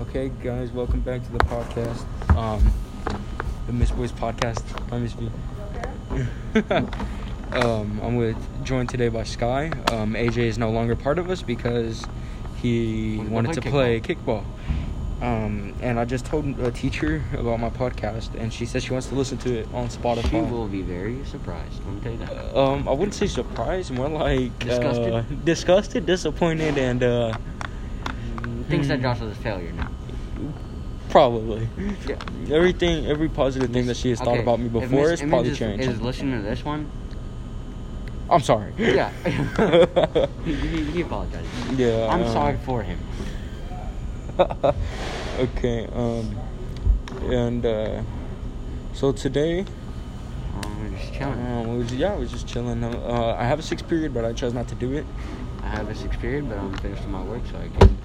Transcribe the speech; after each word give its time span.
Okay, 0.00 0.30
guys, 0.42 0.70
welcome 0.72 1.00
back 1.00 1.22
to 1.24 1.32
the 1.32 1.38
podcast. 1.38 2.04
Um, 2.36 2.72
the 3.66 3.72
Miss 3.72 3.90
Boys 3.90 4.12
podcast. 4.12 4.62
I 4.92 4.98
Miss 4.98 5.12
B. 5.12 5.30
um, 7.52 8.00
I'm 8.02 8.16
with 8.16 8.36
joined 8.64 8.88
today 8.88 9.08
by 9.08 9.22
Sky. 9.22 9.70
Um, 9.92 10.14
AJ 10.14 10.38
is 10.38 10.58
no 10.58 10.70
longer 10.70 10.96
part 10.96 11.18
of 11.18 11.30
us 11.30 11.42
because 11.42 12.04
he 12.56 13.18
Wanted 13.28 13.54
to 13.54 13.62
play 13.62 14.00
kickball. 14.00 14.44
Um, 15.22 15.74
and 15.80 15.98
I 15.98 16.04
just 16.04 16.26
told 16.26 16.44
a 16.60 16.70
teacher 16.72 17.22
about 17.32 17.60
my 17.60 17.70
podcast, 17.70 18.34
and 18.34 18.52
she 18.52 18.66
says 18.66 18.82
she 18.84 18.92
wants 18.92 19.06
to 19.08 19.14
listen 19.14 19.38
to 19.38 19.60
it 19.60 19.68
on 19.72 19.88
Spotify. 19.88 20.28
She 20.28 20.36
will 20.36 20.66
be 20.68 20.82
very 20.82 21.24
surprised. 21.24 21.82
Let 21.86 21.94
me 21.94 22.00
tell 22.00 22.12
you 22.12 22.18
that. 22.18 22.56
Um, 22.58 22.88
I 22.88 22.92
wouldn't 22.92 23.14
say 23.14 23.28
surprised, 23.28 23.92
more 23.92 24.08
like 24.08 24.58
Disgusted? 24.58 25.14
uh, 25.14 25.22
disgusted, 25.44 26.04
disappointed, 26.04 26.76
and 26.78 27.02
uh, 27.02 27.38
Thinks 28.74 28.88
that 28.88 28.96
hmm. 28.96 29.02
Josh 29.02 29.20
is 29.20 29.30
a 29.30 29.40
failure 29.40 29.72
now. 29.72 29.88
probably 31.08 31.68
Yeah. 32.08 32.16
everything, 32.50 33.06
every 33.06 33.28
positive 33.28 33.70
thing 33.70 33.86
that 33.86 33.96
she 33.96 34.10
has 34.10 34.18
thought 34.18 34.28
Okay, 34.28 34.42
about 34.42 34.58
me 34.58 34.68
before 34.68 35.12
is 35.12 35.20
probably 35.20 35.38
Emmons 35.38 35.58
changed. 35.58 35.88
Is 35.88 36.00
listening 36.00 36.42
to 36.42 36.42
this 36.42 36.64
one? 36.64 36.90
I'm 38.28 38.40
sorry. 38.40 38.72
Yeah. 38.76 39.10
he, 40.44 40.54
he, 40.54 40.84
he 40.90 41.00
apologized. 41.02 41.46
yeah. 41.76 42.08
I'm 42.10 42.24
um, 42.24 42.32
sorry 42.32 42.56
for 42.64 42.82
him. 42.82 42.98
okay. 45.38 45.86
Um, 45.94 46.36
and 47.30 47.64
uh, 47.64 48.02
so 48.92 49.12
today, 49.12 49.66
We're 50.84 50.98
just 50.98 51.14
chilling. 51.14 51.46
um, 51.46 51.68
we 51.72 51.78
was, 51.78 51.94
yeah, 51.94 52.12
I 52.12 52.16
was 52.16 52.30
just 52.30 52.46
chilling. 52.46 52.84
Uh, 52.84 53.36
I 53.38 53.44
have 53.44 53.58
a 53.58 53.62
sixth 53.62 53.88
period, 53.88 54.12
but 54.12 54.24
I 54.24 54.32
chose 54.32 54.52
not 54.52 54.68
to 54.68 54.74
do 54.74 54.92
it. 54.92 55.06
I 55.62 55.68
have 55.68 55.88
a 55.88 55.94
sixth 55.94 56.20
period, 56.20 56.48
but 56.48 56.58
I'm 56.58 56.76
finished 56.78 57.02
with 57.02 57.10
my 57.10 57.22
work, 57.22 57.42
so 57.50 57.58
I 57.58 57.68
can. 57.68 57.96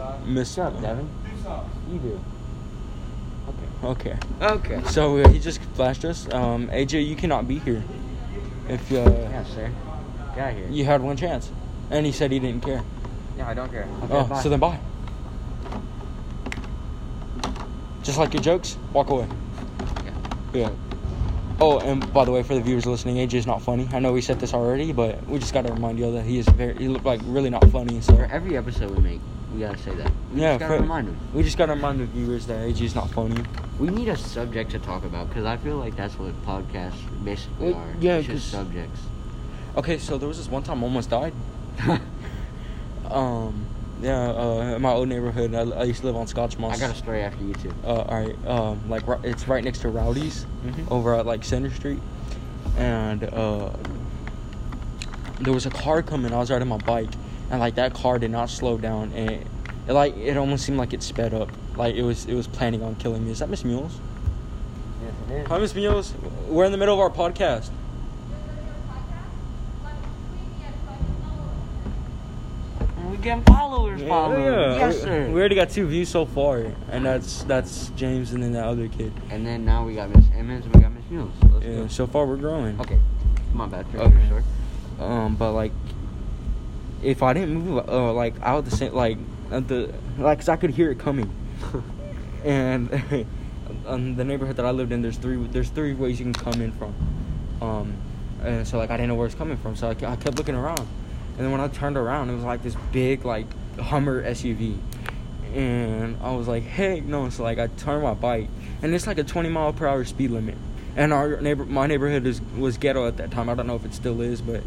Um, 0.00 0.34
Miss 0.34 0.58
up, 0.58 0.80
Devin? 0.80 1.08
You 1.90 1.98
do. 1.98 2.20
Okay. 3.48 4.16
Okay. 4.16 4.18
Okay. 4.42 4.82
So 4.88 5.18
uh, 5.18 5.28
he 5.28 5.38
just 5.38 5.60
flashed 5.74 6.04
us. 6.04 6.28
Um, 6.32 6.68
AJ, 6.68 7.06
you 7.06 7.14
cannot 7.14 7.46
be 7.46 7.58
here. 7.60 7.82
If 8.68 8.90
uh, 8.92 8.96
Yeah, 8.96 9.44
sir. 9.44 9.70
Get 10.34 10.54
here. 10.54 10.68
you 10.68 10.84
had 10.84 11.00
one 11.00 11.16
chance, 11.16 11.50
and 11.90 12.06
he 12.06 12.12
said 12.12 12.32
he 12.32 12.38
didn't 12.38 12.64
care. 12.64 12.82
Yeah, 13.36 13.48
I 13.48 13.54
don't 13.54 13.70
care. 13.70 13.88
Okay, 14.02 14.14
oh, 14.14 14.24
bye. 14.24 14.42
so 14.42 14.48
then 14.48 14.60
bye. 14.60 14.78
Just 18.02 18.18
like 18.18 18.32
your 18.32 18.42
jokes, 18.42 18.76
walk 18.92 19.10
away. 19.10 19.28
Yeah. 20.04 20.12
Yeah. 20.52 20.89
Oh, 21.62 21.78
and 21.78 22.10
by 22.14 22.24
the 22.24 22.30
way, 22.30 22.42
for 22.42 22.54
the 22.54 22.60
viewers 22.62 22.86
listening, 22.86 23.16
AJ 23.16 23.34
is 23.34 23.46
not 23.46 23.60
funny. 23.60 23.86
I 23.92 23.98
know 23.98 24.12
we 24.12 24.22
said 24.22 24.40
this 24.40 24.54
already, 24.54 24.92
but 24.92 25.22
we 25.26 25.38
just 25.38 25.52
got 25.52 25.66
to 25.66 25.72
remind 25.72 25.98
y'all 25.98 26.12
that 26.12 26.24
he 26.24 26.38
is 26.38 26.48
very. 26.48 26.74
He 26.78 26.88
looked 26.88 27.04
like 27.04 27.20
really 27.24 27.50
not 27.50 27.68
funny. 27.70 28.00
So 28.00 28.16
For 28.16 28.24
every 28.26 28.56
episode 28.56 28.90
we 28.92 29.02
make, 29.02 29.20
we 29.52 29.60
gotta 29.60 29.76
say 29.76 29.94
that. 29.96 30.10
We 30.32 30.40
Yeah, 30.40 30.52
just 30.52 30.60
gotta 30.60 30.76
for- 30.76 30.82
remind 30.82 31.08
them. 31.08 31.18
we 31.34 31.42
just 31.42 31.58
got 31.58 31.66
to 31.66 31.72
remind 31.74 32.00
the 32.00 32.06
viewers 32.06 32.46
that 32.46 32.60
AJ 32.66 32.80
is 32.86 32.94
not 32.94 33.10
funny. 33.10 33.42
We 33.78 33.88
need 33.90 34.08
a 34.08 34.16
subject 34.16 34.70
to 34.70 34.78
talk 34.78 35.04
about 35.04 35.28
because 35.28 35.44
I 35.44 35.58
feel 35.58 35.76
like 35.76 35.96
that's 35.96 36.18
what 36.18 36.32
podcasts 36.46 36.94
basically 37.24 37.74
Uh, 37.74 37.76
are. 37.76 37.94
yeah, 38.00 38.16
it's 38.16 38.26
just 38.28 38.50
subjects. 38.50 39.00
Okay, 39.76 39.98
so 39.98 40.16
there 40.16 40.28
was 40.28 40.38
this 40.38 40.48
one 40.48 40.62
time 40.62 40.80
I 40.82 40.86
almost 40.86 41.10
died. 41.10 41.34
Um, 43.10 43.66
yeah, 44.02 44.30
uh, 44.30 44.74
in 44.76 44.82
my 44.82 44.92
old 44.92 45.08
neighborhood, 45.08 45.54
I, 45.54 45.60
I 45.62 45.84
used 45.84 46.00
to 46.00 46.06
live 46.06 46.16
on 46.16 46.26
Scotch 46.26 46.58
Moss. 46.58 46.76
I 46.76 46.80
got 46.86 46.94
a 46.94 46.98
story 46.98 47.22
after 47.22 47.44
you 47.44 47.54
too. 47.54 47.74
uh, 47.84 48.02
all 48.02 48.20
right, 48.20 48.46
um, 48.46 48.88
like 48.88 49.02
it's 49.22 49.46
right 49.48 49.62
next 49.62 49.80
to 49.80 49.88
Rowdy's 49.88 50.46
Mhm. 50.64 50.90
over 50.90 51.14
at 51.14 51.26
like 51.26 51.44
Center 51.44 51.70
Street, 51.70 52.00
and 52.76 53.24
uh, 53.24 53.70
there 55.40 55.52
was 55.52 55.66
a 55.66 55.70
car 55.70 56.02
coming. 56.02 56.32
I 56.32 56.38
was 56.38 56.50
riding 56.50 56.68
my 56.68 56.78
bike, 56.78 57.10
and 57.50 57.60
like 57.60 57.74
that 57.76 57.94
car 57.94 58.18
did 58.18 58.30
not 58.30 58.50
slow 58.50 58.78
down, 58.78 59.12
and 59.12 59.30
it, 59.30 59.46
it, 59.88 59.92
like 59.92 60.16
it 60.16 60.36
almost 60.36 60.64
seemed 60.64 60.78
like 60.78 60.92
it 60.92 61.02
sped 61.02 61.34
up, 61.34 61.48
like 61.76 61.94
it 61.94 62.02
was 62.02 62.26
it 62.26 62.34
was 62.34 62.46
planning 62.46 62.82
on 62.82 62.94
killing 62.96 63.24
me. 63.24 63.30
Is 63.30 63.38
that 63.40 63.48
Miss 63.50 63.64
Mules? 63.64 63.98
Yes, 65.02 65.14
it 65.30 65.46
Hi, 65.48 65.58
Miss 65.58 65.74
Mules. 65.74 66.14
We're 66.48 66.64
in 66.64 66.72
the 66.72 66.78
middle 66.78 66.94
of 66.94 67.00
our 67.00 67.10
podcast. 67.10 67.70
We 73.09 73.09
getting 73.22 73.42
followers, 73.44 74.00
Yeah, 74.00 74.08
followers. 74.08 74.44
yeah. 74.44 74.76
Yes, 74.86 74.94
We- 74.96 75.00
sir. 75.02 75.26
We 75.28 75.40
already 75.40 75.54
got 75.54 75.70
two 75.70 75.86
views 75.86 76.08
so 76.08 76.24
far, 76.26 76.64
and 76.90 77.04
that's 77.04 77.42
that's 77.44 77.90
James 77.96 78.32
and 78.32 78.42
then 78.42 78.52
that 78.52 78.64
other 78.64 78.88
kid. 78.88 79.12
and 79.30 79.46
then 79.46 79.64
now 79.64 79.84
we 79.84 79.94
got 79.94 80.08
Miss 80.14 80.24
Emmons 80.36 80.64
and 80.66 80.74
we 80.74 80.80
got 80.82 80.92
Miss 80.92 81.04
Mules. 81.10 81.30
Let's 81.52 81.64
Yeah, 81.66 81.72
go. 81.76 81.86
so 81.88 82.06
far 82.06 82.26
we're 82.26 82.36
growing. 82.36 82.80
Okay, 82.80 82.98
my 83.54 83.66
bad. 83.66 83.86
For 83.88 83.98
Okay. 83.98 84.28
sure. 84.28 84.42
Um, 85.06 85.36
but 85.36 85.52
like, 85.52 85.72
if 87.02 87.22
I 87.22 87.32
didn't 87.32 87.54
move, 87.54 87.88
uh, 87.88 88.12
like 88.12 88.34
out 88.42 88.64
the 88.64 88.70
same, 88.70 88.94
like 88.94 89.18
at 89.50 89.66
the, 89.68 89.92
like, 90.18 90.38
'cause 90.38 90.48
I 90.48 90.56
could 90.56 90.70
hear 90.70 90.90
it 90.90 90.98
coming, 90.98 91.30
and 92.44 92.90
um, 93.86 94.16
the 94.16 94.24
neighborhood 94.24 94.56
that 94.56 94.66
I 94.66 94.70
lived 94.70 94.92
in, 94.92 95.02
there's 95.02 95.16
three, 95.16 95.36
there's 95.52 95.70
three 95.70 95.94
ways 95.94 96.18
you 96.20 96.24
can 96.26 96.34
come 96.34 96.60
in 96.60 96.72
from, 96.72 96.94
um, 97.62 97.92
and 98.44 98.66
so 98.66 98.78
like 98.78 98.90
I 98.90 98.96
didn't 98.96 99.08
know 99.08 99.14
where 99.14 99.26
it's 99.26 99.34
coming 99.34 99.56
from, 99.56 99.74
so 99.76 99.88
I, 99.88 99.90
I 99.92 100.16
kept 100.16 100.36
looking 100.38 100.54
around, 100.54 100.86
and 101.36 101.38
then 101.38 101.52
when 101.52 101.60
I 101.60 101.68
turned 101.68 101.96
around, 101.96 102.30
it 102.30 102.34
was 102.34 102.44
like 102.44 102.62
this 102.62 102.76
big 102.92 103.24
like 103.24 103.46
Hummer 103.78 104.22
SUV, 104.22 104.78
and 105.54 106.16
I 106.22 106.34
was 106.34 106.48
like, 106.48 106.62
hey, 106.62 107.00
no, 107.00 107.28
so 107.30 107.42
like 107.42 107.58
I 107.58 107.68
turned 107.68 108.02
my 108.02 108.14
bike, 108.14 108.48
and 108.82 108.94
it's 108.94 109.06
like 109.06 109.18
a 109.18 109.24
20 109.24 109.48
mile 109.48 109.72
per 109.72 109.86
hour 109.86 110.04
speed 110.04 110.30
limit, 110.30 110.56
and 110.96 111.12
our 111.12 111.40
neighbor, 111.40 111.64
my 111.64 111.86
neighborhood 111.86 112.26
is 112.26 112.40
was 112.56 112.76
ghetto 112.78 113.06
at 113.06 113.16
that 113.18 113.30
time. 113.30 113.48
I 113.48 113.54
don't 113.54 113.66
know 113.66 113.76
if 113.76 113.84
it 113.84 113.94
still 113.94 114.20
is, 114.20 114.40
but 114.40 114.62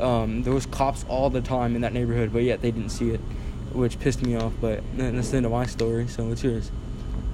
um, 0.00 0.42
there 0.42 0.52
was 0.52 0.66
cops 0.66 1.04
all 1.08 1.30
the 1.30 1.40
time 1.40 1.74
in 1.74 1.82
that 1.82 1.92
neighborhood, 1.92 2.32
but 2.32 2.42
yet 2.42 2.60
they 2.60 2.70
didn't 2.70 2.90
see 2.90 3.10
it, 3.10 3.20
which 3.72 3.98
pissed 4.00 4.22
me 4.22 4.36
off. 4.36 4.52
But 4.60 4.82
that's 4.96 5.30
the 5.30 5.38
end 5.38 5.46
of 5.46 5.52
my 5.52 5.66
story. 5.66 6.08
So 6.08 6.24
what's 6.24 6.42
yours? 6.42 6.70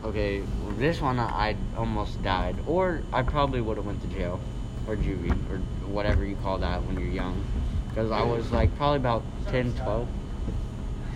Okay, 0.04 0.40
well, 0.40 0.74
this 0.76 1.00
one 1.00 1.20
I 1.20 1.56
almost 1.76 2.22
died, 2.24 2.56
or 2.66 3.02
I 3.12 3.22
probably 3.22 3.60
would 3.60 3.76
have 3.76 3.86
went 3.86 4.02
to 4.02 4.08
jail, 4.08 4.40
or 4.88 4.96
juvie, 4.96 5.30
or 5.48 5.58
whatever 5.86 6.24
you 6.24 6.36
call 6.36 6.58
that 6.58 6.82
when 6.84 6.98
you're 6.98 7.08
young, 7.08 7.44
because 7.92 8.10
I 8.10 8.22
was 8.22 8.50
like 8.50 8.74
probably 8.76 8.98
about 8.98 9.22
10, 9.48 9.74
12. 9.74 10.08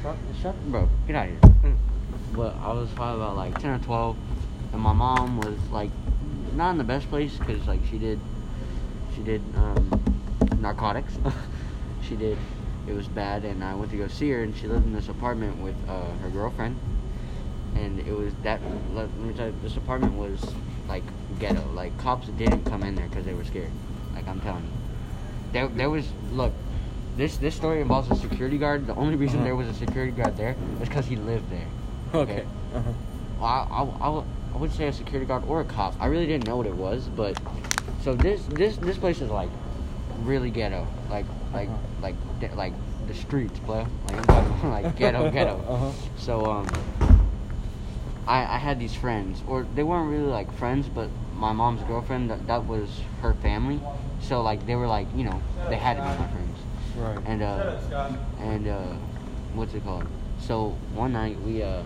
Shut, 0.03 0.16
shut, 0.41 0.70
bro, 0.70 0.88
get 1.06 1.16
out 1.16 1.28
of 1.28 1.31
here. 1.31 1.76
But 2.32 2.54
I 2.60 2.72
was 2.72 2.91
probably 2.91 3.22
about 3.22 3.37
like 3.37 3.59
10 3.59 3.70
or 3.70 3.78
12, 3.78 4.16
and 4.72 4.81
my 4.81 4.92
mom 4.92 5.38
was 5.38 5.59
like 5.70 5.91
not 6.54 6.70
in 6.70 6.78
the 6.78 6.84
best 6.84 7.09
place 7.09 7.37
because 7.38 7.66
like 7.66 7.81
she 7.91 7.98
did, 7.98 8.20
she 9.14 9.22
did 9.22 9.41
um, 9.56 10.19
narcotics. 10.60 11.19
she 12.09 12.16
did. 12.16 12.37
It 12.87 12.93
was 12.93 13.08
bad, 13.08 13.44
and 13.44 13.64
I 13.64 13.75
went 13.75 13.91
to 13.93 13.97
go 13.97 14.06
see 14.06 14.31
her, 14.31 14.43
and 14.43 14.54
she 14.54 14.69
lived 14.69 14.87
in 14.87 14.93
this 14.93 15.08
apartment 15.08 15.58
with 15.62 15.75
uh, 15.88 16.12
her 16.22 16.28
girlfriend 16.28 16.78
and 17.76 18.00
it 18.00 18.12
was 18.12 18.32
that. 18.43 18.60
Let 18.94 19.12
me 19.19 19.34
tell 19.34 19.47
you, 19.47 19.54
this 19.62 19.76
apartment 19.76 20.14
was 20.14 20.43
like 20.88 21.03
ghetto. 21.38 21.64
Like 21.72 21.97
cops 21.98 22.28
didn't 22.28 22.64
come 22.64 22.82
in 22.82 22.94
there 22.94 23.08
because 23.08 23.25
they 23.25 23.34
were 23.34 23.44
scared. 23.44 23.70
Like 24.14 24.26
I'm 24.26 24.41
telling 24.41 24.64
you, 24.64 24.70
there 25.53 25.69
there 25.69 25.91
was 25.91 26.08
look. 26.32 26.53
This 27.16 27.37
this 27.38 27.54
story 27.54 27.81
involves 27.81 28.10
a 28.10 28.15
security 28.16 28.59
guard. 28.59 28.87
The 28.87 28.94
only 28.94 29.16
reason 29.16 29.38
Uh-huh. 29.41 29.44
there 29.44 29.56
was 29.56 29.69
a 29.69 29.75
security 29.75 30.12
guard 30.12 30.37
there 30.37 30.54
is 30.82 30.88
because 30.88 31.06
he 31.06 31.16
lived 31.16 31.49
there. 31.50 31.66
Okay. 32.15 32.44
Uh-huh. 32.75 33.44
I, 33.44 33.66
I, 33.71 33.82
I, 34.09 34.22
I 34.54 34.56
would 34.59 34.72
say 34.72 34.87
a 34.88 34.93
security 34.93 35.26
guard 35.26 35.44
or 35.49 35.60
a 35.60 35.65
cop. 35.65 35.94
I 36.00 36.06
really 36.06 36.26
didn't 36.26 36.47
know 36.47 36.56
what 36.56 36.66
it 36.66 36.75
was, 36.76 37.09
but 37.16 37.38
so 38.03 38.15
this 38.15 38.43
this 38.50 38.76
this 38.76 38.99
place 38.99 39.21
is 39.21 39.31
like 39.31 39.49
really 40.25 40.50
ghetto, 40.50 40.87
like 41.10 41.25
like 41.55 41.69
Uh-huh. 41.69 42.03
like 42.03 42.15
de- 42.41 42.55
like 42.55 42.75
the 43.09 43.15
streets, 43.15 43.59
bro. 43.60 43.87
Like 44.09 44.26
talking 44.26 44.71
like 44.71 44.97
ghetto 44.97 45.31
ghetto. 45.37 45.56
Uh-huh. 45.69 45.93
So 46.19 46.44
um, 46.44 46.66
I 48.26 48.44
I 48.44 48.59
had 48.59 48.78
these 48.78 48.94
friends, 48.94 49.43
or 49.49 49.65
they 49.75 49.82
weren't 49.82 50.10
really 50.10 50.31
like 50.31 50.53
friends, 50.53 50.87
but 50.88 51.09
my 51.34 51.53
mom's 51.53 51.82
girlfriend 51.84 52.28
that 52.31 52.47
that 52.47 52.66
was 52.66 52.88
her 53.22 53.32
family. 53.41 53.81
So 54.21 54.43
like 54.43 54.66
they 54.66 54.75
were 54.76 54.87
like 54.87 55.06
you 55.16 55.25
know 55.25 55.41
they 55.71 55.76
had 55.76 55.97
to 55.97 56.03
be 56.03 56.09
my 56.09 56.28
friends 56.28 56.56
Right. 56.96 57.18
and 57.26 57.42
uh 57.42 57.58
and 58.40 58.66
uh 58.68 58.92
what's 59.54 59.74
it 59.74 59.84
called 59.84 60.06
so 60.40 60.70
one 60.94 61.12
night 61.12 61.40
we 61.43 61.62
uh 61.62 61.82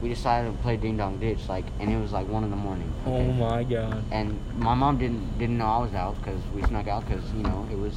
we 0.00 0.08
decided 0.08 0.50
to 0.52 0.58
play 0.62 0.76
ding 0.76 0.96
dong 0.96 1.18
ditch 1.18 1.48
like 1.48 1.64
and 1.80 1.90
it 1.90 1.98
was 2.00 2.12
like 2.12 2.26
one 2.28 2.44
in 2.44 2.50
the 2.50 2.56
morning 2.56 2.92
Oh 3.06 3.22
my 3.32 3.64
god. 3.64 4.04
and 4.12 4.40
my 4.56 4.74
mom 4.74 4.98
didn't 4.98 5.38
didn't 5.38 5.58
know 5.58 5.66
i 5.66 5.78
was 5.78 5.94
out 5.94 6.14
because 6.20 6.40
we 6.54 6.62
snuck 6.62 6.86
out 6.88 7.04
because 7.06 7.32
you 7.32 7.42
know 7.42 7.66
it 7.70 7.76
was 7.78 7.94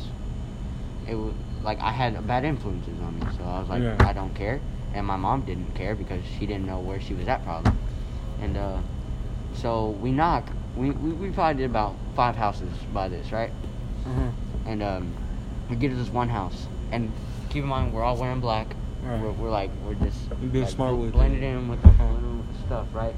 it 1.07 1.15
was 1.15 1.33
like 1.63 1.79
i 1.81 1.91
had 1.91 2.25
bad 2.27 2.45
influences 2.45 2.99
on 3.01 3.15
me 3.19 3.25
so 3.37 3.43
i 3.43 3.59
was 3.59 3.69
like 3.69 3.81
Yeah. 3.81 3.97
i 4.07 4.13
don't 4.13 4.33
care 4.35 4.61
and 4.93 5.05
my 5.05 5.15
mom 5.17 5.41
didn't 5.41 5.73
care 5.75 5.95
because 5.95 6.23
she 6.39 6.45
didn't 6.45 6.65
know 6.65 6.79
where 6.79 6.99
she 6.99 7.13
was 7.13 7.27
at 7.27 7.43
probably 7.43 7.71
and 8.41 8.57
uh 8.57 8.77
so 9.53 9.89
we 10.01 10.11
knock 10.11 10.49
we, 10.75 10.91
we, 10.91 11.11
we 11.13 11.29
probably 11.31 11.61
did 11.63 11.69
about 11.71 11.95
five 12.15 12.35
houses 12.35 12.71
by 12.93 13.07
this 13.09 13.31
right 13.31 13.51
Uh-huh. 14.05 14.29
and 14.65 14.83
um, 14.83 15.13
we 15.69 15.75
get 15.75 15.89
to 15.89 15.95
this 15.95 16.09
one 16.09 16.29
house, 16.29 16.67
and 16.91 17.11
keep 17.49 17.63
in 17.63 17.69
mind 17.69 17.93
we're 17.93 18.03
all 18.03 18.17
wearing 18.17 18.39
black. 18.39 18.67
Right. 19.03 19.21
We're, 19.21 19.31
we're 19.31 19.49
like 19.49 19.69
we're 19.85 19.93
just 19.95 20.29
being 20.51 20.63
like, 20.65 20.69
smart 20.73 20.95
with 20.97 21.09
it. 21.09 21.13
blended 21.13 21.43
in 21.43 21.67
with, 21.67 21.81
the 21.81 21.91
stuff, 22.65 22.87
right? 22.93 23.15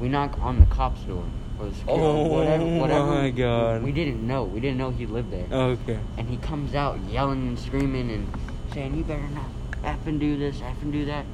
We 0.00 0.08
knock 0.08 0.38
on 0.40 0.60
the 0.60 0.66
cop's 0.66 1.00
door 1.02 1.24
or 1.58 1.66
the 1.66 1.74
security, 1.74 2.02
Oh 2.04 2.26
whatever, 2.28 2.64
whatever. 2.64 3.06
my 3.06 3.30
God. 3.30 3.80
We, 3.82 3.86
we 3.86 3.92
didn't 3.92 4.26
know. 4.26 4.44
We 4.44 4.60
didn't 4.60 4.78
know 4.78 4.90
he 4.90 5.06
lived 5.06 5.32
there, 5.32 5.46
Okay. 5.50 5.98
and 6.18 6.28
he 6.28 6.36
comes 6.36 6.74
out 6.74 6.98
yelling 7.10 7.48
and 7.48 7.58
screaming 7.58 8.10
and 8.10 8.28
saying, 8.72 8.96
"You 8.96 9.04
better 9.04 9.28
not." 9.28 9.46
effing 9.84 10.18
do 10.18 10.36
this, 10.36 10.56
effing 10.58 10.90
do 10.90 11.04
that. 11.04 11.24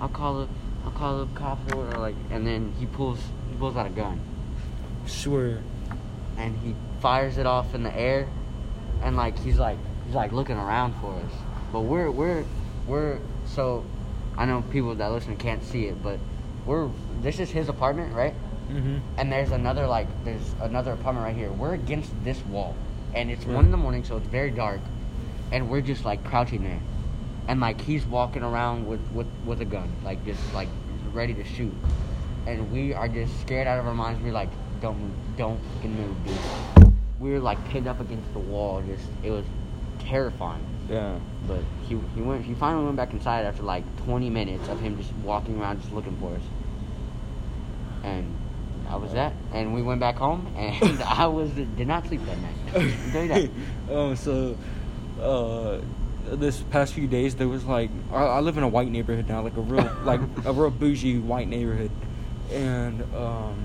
I'll 0.00 0.08
call 0.08 0.40
the, 0.40 0.48
I'll 0.84 0.92
call 0.92 1.24
the 1.24 1.34
cops 1.34 1.72
or 1.72 1.78
whatever, 1.84 1.98
like, 1.98 2.14
and 2.30 2.46
then 2.46 2.72
he 2.78 2.86
pulls, 2.86 3.18
he 3.50 3.56
pulls 3.58 3.76
out 3.76 3.86
a 3.86 3.90
gun 3.90 4.20
Swear. 5.06 5.58
and 6.36 6.56
he 6.58 6.76
fires 7.00 7.38
it 7.38 7.46
off 7.46 7.74
in 7.74 7.82
the 7.82 7.92
air, 7.96 8.28
and 9.02 9.16
like 9.16 9.38
he's 9.38 9.58
like, 9.58 9.78
he's 10.06 10.14
like 10.14 10.32
looking 10.32 10.56
around 10.56 10.94
for 11.00 11.14
us, 11.14 11.32
but 11.72 11.80
we're 11.82 12.10
we're 12.10 12.44
we're 12.86 13.18
so, 13.46 13.84
I 14.36 14.46
know 14.46 14.62
people 14.70 14.94
that 14.94 15.10
listen 15.12 15.36
can't 15.36 15.62
see 15.62 15.86
it, 15.86 16.02
but 16.02 16.18
we're 16.66 16.88
this 17.22 17.38
is 17.40 17.50
his 17.50 17.68
apartment, 17.68 18.14
right? 18.14 18.34
Mm-hmm. 18.70 18.98
and 19.16 19.32
there's 19.32 19.50
another 19.50 19.86
like 19.86 20.06
there's 20.24 20.54
another 20.60 20.92
apartment 20.92 21.24
right 21.24 21.34
here. 21.34 21.50
We're 21.50 21.72
against 21.72 22.12
this 22.22 22.44
wall, 22.46 22.74
and 23.14 23.30
it's 23.30 23.46
Right. 23.46 23.54
one 23.54 23.64
in 23.64 23.70
the 23.70 23.78
morning, 23.78 24.04
so 24.04 24.18
it's 24.18 24.26
very 24.26 24.50
dark, 24.50 24.80
and 25.52 25.70
we're 25.70 25.80
just 25.80 26.04
like 26.04 26.22
crouching 26.22 26.64
there, 26.64 26.80
and 27.48 27.60
like 27.60 27.80
he's 27.80 28.04
walking 28.04 28.42
around 28.42 28.86
with 28.86 29.00
with 29.14 29.26
with 29.46 29.62
a 29.62 29.64
gun, 29.64 29.90
like 30.04 30.22
just 30.26 30.52
like 30.52 30.68
ready 31.14 31.32
to 31.32 31.44
shoot, 31.44 31.72
and 32.46 32.70
we 32.70 32.92
are 32.92 33.08
just 33.08 33.40
scared 33.40 33.66
out 33.66 33.78
of 33.78 33.86
our 33.86 33.94
minds. 33.94 34.22
We're 34.22 34.32
like, 34.32 34.50
don't 34.82 34.98
move, 35.00 35.12
don't 35.38 35.60
fucking 35.76 35.96
move, 35.96 36.22
dude. 36.26 36.77
We 37.20 37.30
were 37.32 37.40
like 37.40 37.62
pinned 37.68 37.86
up 37.88 38.00
against 38.00 38.32
the 38.32 38.38
wall. 38.38 38.82
Just 38.82 39.04
it 39.22 39.30
was 39.30 39.44
terrifying. 39.98 40.64
Yeah. 40.88 41.18
But 41.46 41.60
he 41.86 41.98
he 42.14 42.22
went 42.22 42.44
he 42.44 42.54
finally 42.54 42.84
went 42.84 42.96
back 42.96 43.12
inside 43.12 43.44
after 43.44 43.62
like 43.62 43.84
20 44.04 44.30
minutes 44.30 44.68
of 44.68 44.80
him 44.80 44.96
just 44.96 45.12
walking 45.24 45.60
around 45.60 45.80
just 45.80 45.92
looking 45.92 46.16
for 46.18 46.34
us. 46.34 46.42
And 48.04 48.34
that 48.88 49.00
was 49.00 49.12
that. 49.12 49.32
And 49.52 49.74
we 49.74 49.82
went 49.82 50.00
back 50.00 50.16
home 50.16 50.52
and 50.56 51.02
I 51.02 51.26
was 51.26 51.50
did 51.50 51.86
not 51.86 52.06
sleep 52.06 52.20
that 52.26 52.38
night. 52.38 53.28
That. 53.28 53.50
oh, 53.90 54.14
so 54.14 54.56
uh, 55.20 55.80
this 56.36 56.60
past 56.70 56.94
few 56.94 57.06
days 57.06 57.34
there 57.36 57.48
was 57.48 57.64
like 57.64 57.90
I, 58.12 58.24
I 58.24 58.40
live 58.40 58.56
in 58.56 58.62
a 58.62 58.68
white 58.68 58.88
neighborhood 58.88 59.28
now, 59.28 59.42
like 59.42 59.56
a 59.56 59.60
real 59.60 59.90
like 60.04 60.20
a 60.44 60.52
real 60.52 60.70
bougie 60.70 61.18
white 61.18 61.48
neighborhood, 61.48 61.90
and 62.50 63.02
um, 63.14 63.64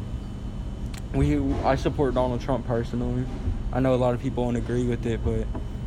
we 1.14 1.38
I 1.64 1.76
support 1.76 2.14
Donald 2.16 2.42
Trump 2.42 2.66
personally. 2.68 3.26
I 3.72 3.80
know 3.80 3.94
a 3.94 3.98
lot 3.98 4.14
of 4.14 4.22
people 4.22 4.46
don't 4.46 4.56
agree 4.56 4.86
with 4.86 5.06
it, 5.06 5.20
but 5.24 5.46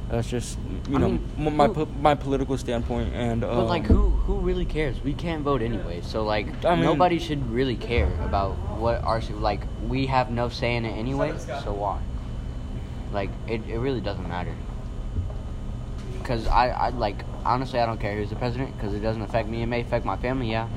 that's 0.08 0.28
just 0.28 0.58
you 0.88 0.96
I 0.96 1.00
know 1.00 1.08
mean, 1.10 1.56
my 1.56 1.66
who- 1.66 1.74
po- 1.86 1.92
my 2.00 2.14
political 2.14 2.56
standpoint. 2.58 3.12
And 3.14 3.44
um, 3.44 3.56
But 3.56 3.66
like 3.66 3.84
who 3.86 4.10
who 4.10 4.38
really 4.38 4.64
cares? 4.64 5.00
We 5.02 5.14
can't 5.14 5.42
vote 5.42 5.62
anyway. 5.62 6.00
So 6.02 6.24
like 6.24 6.64
I 6.64 6.74
mean- 6.74 6.84
nobody 6.84 7.18
should 7.18 7.48
really 7.50 7.76
care 7.76 8.12
about 8.22 8.52
what 8.78 9.02
our 9.02 9.20
like 9.20 9.62
we 9.88 10.06
have 10.06 10.30
no 10.30 10.48
say 10.48 10.76
in 10.76 10.84
it 10.84 10.92
anyway. 10.92 11.34
So 11.64 11.72
why? 11.72 12.00
Like 13.12 13.30
it, 13.48 13.62
it 13.68 13.78
really 13.78 14.00
doesn't 14.00 14.28
matter. 14.28 14.54
Cause 16.24 16.48
I, 16.48 16.68
I 16.70 16.88
like 16.90 17.24
honestly 17.44 17.78
I 17.78 17.86
don't 17.86 18.00
care 18.00 18.16
who's 18.16 18.30
the 18.30 18.36
president 18.36 18.76
because 18.76 18.94
it 18.94 19.00
doesn't 19.00 19.22
affect 19.22 19.48
me. 19.48 19.62
It 19.62 19.66
may 19.66 19.80
affect 19.80 20.04
my 20.04 20.16
family, 20.16 20.50
yeah, 20.50 20.68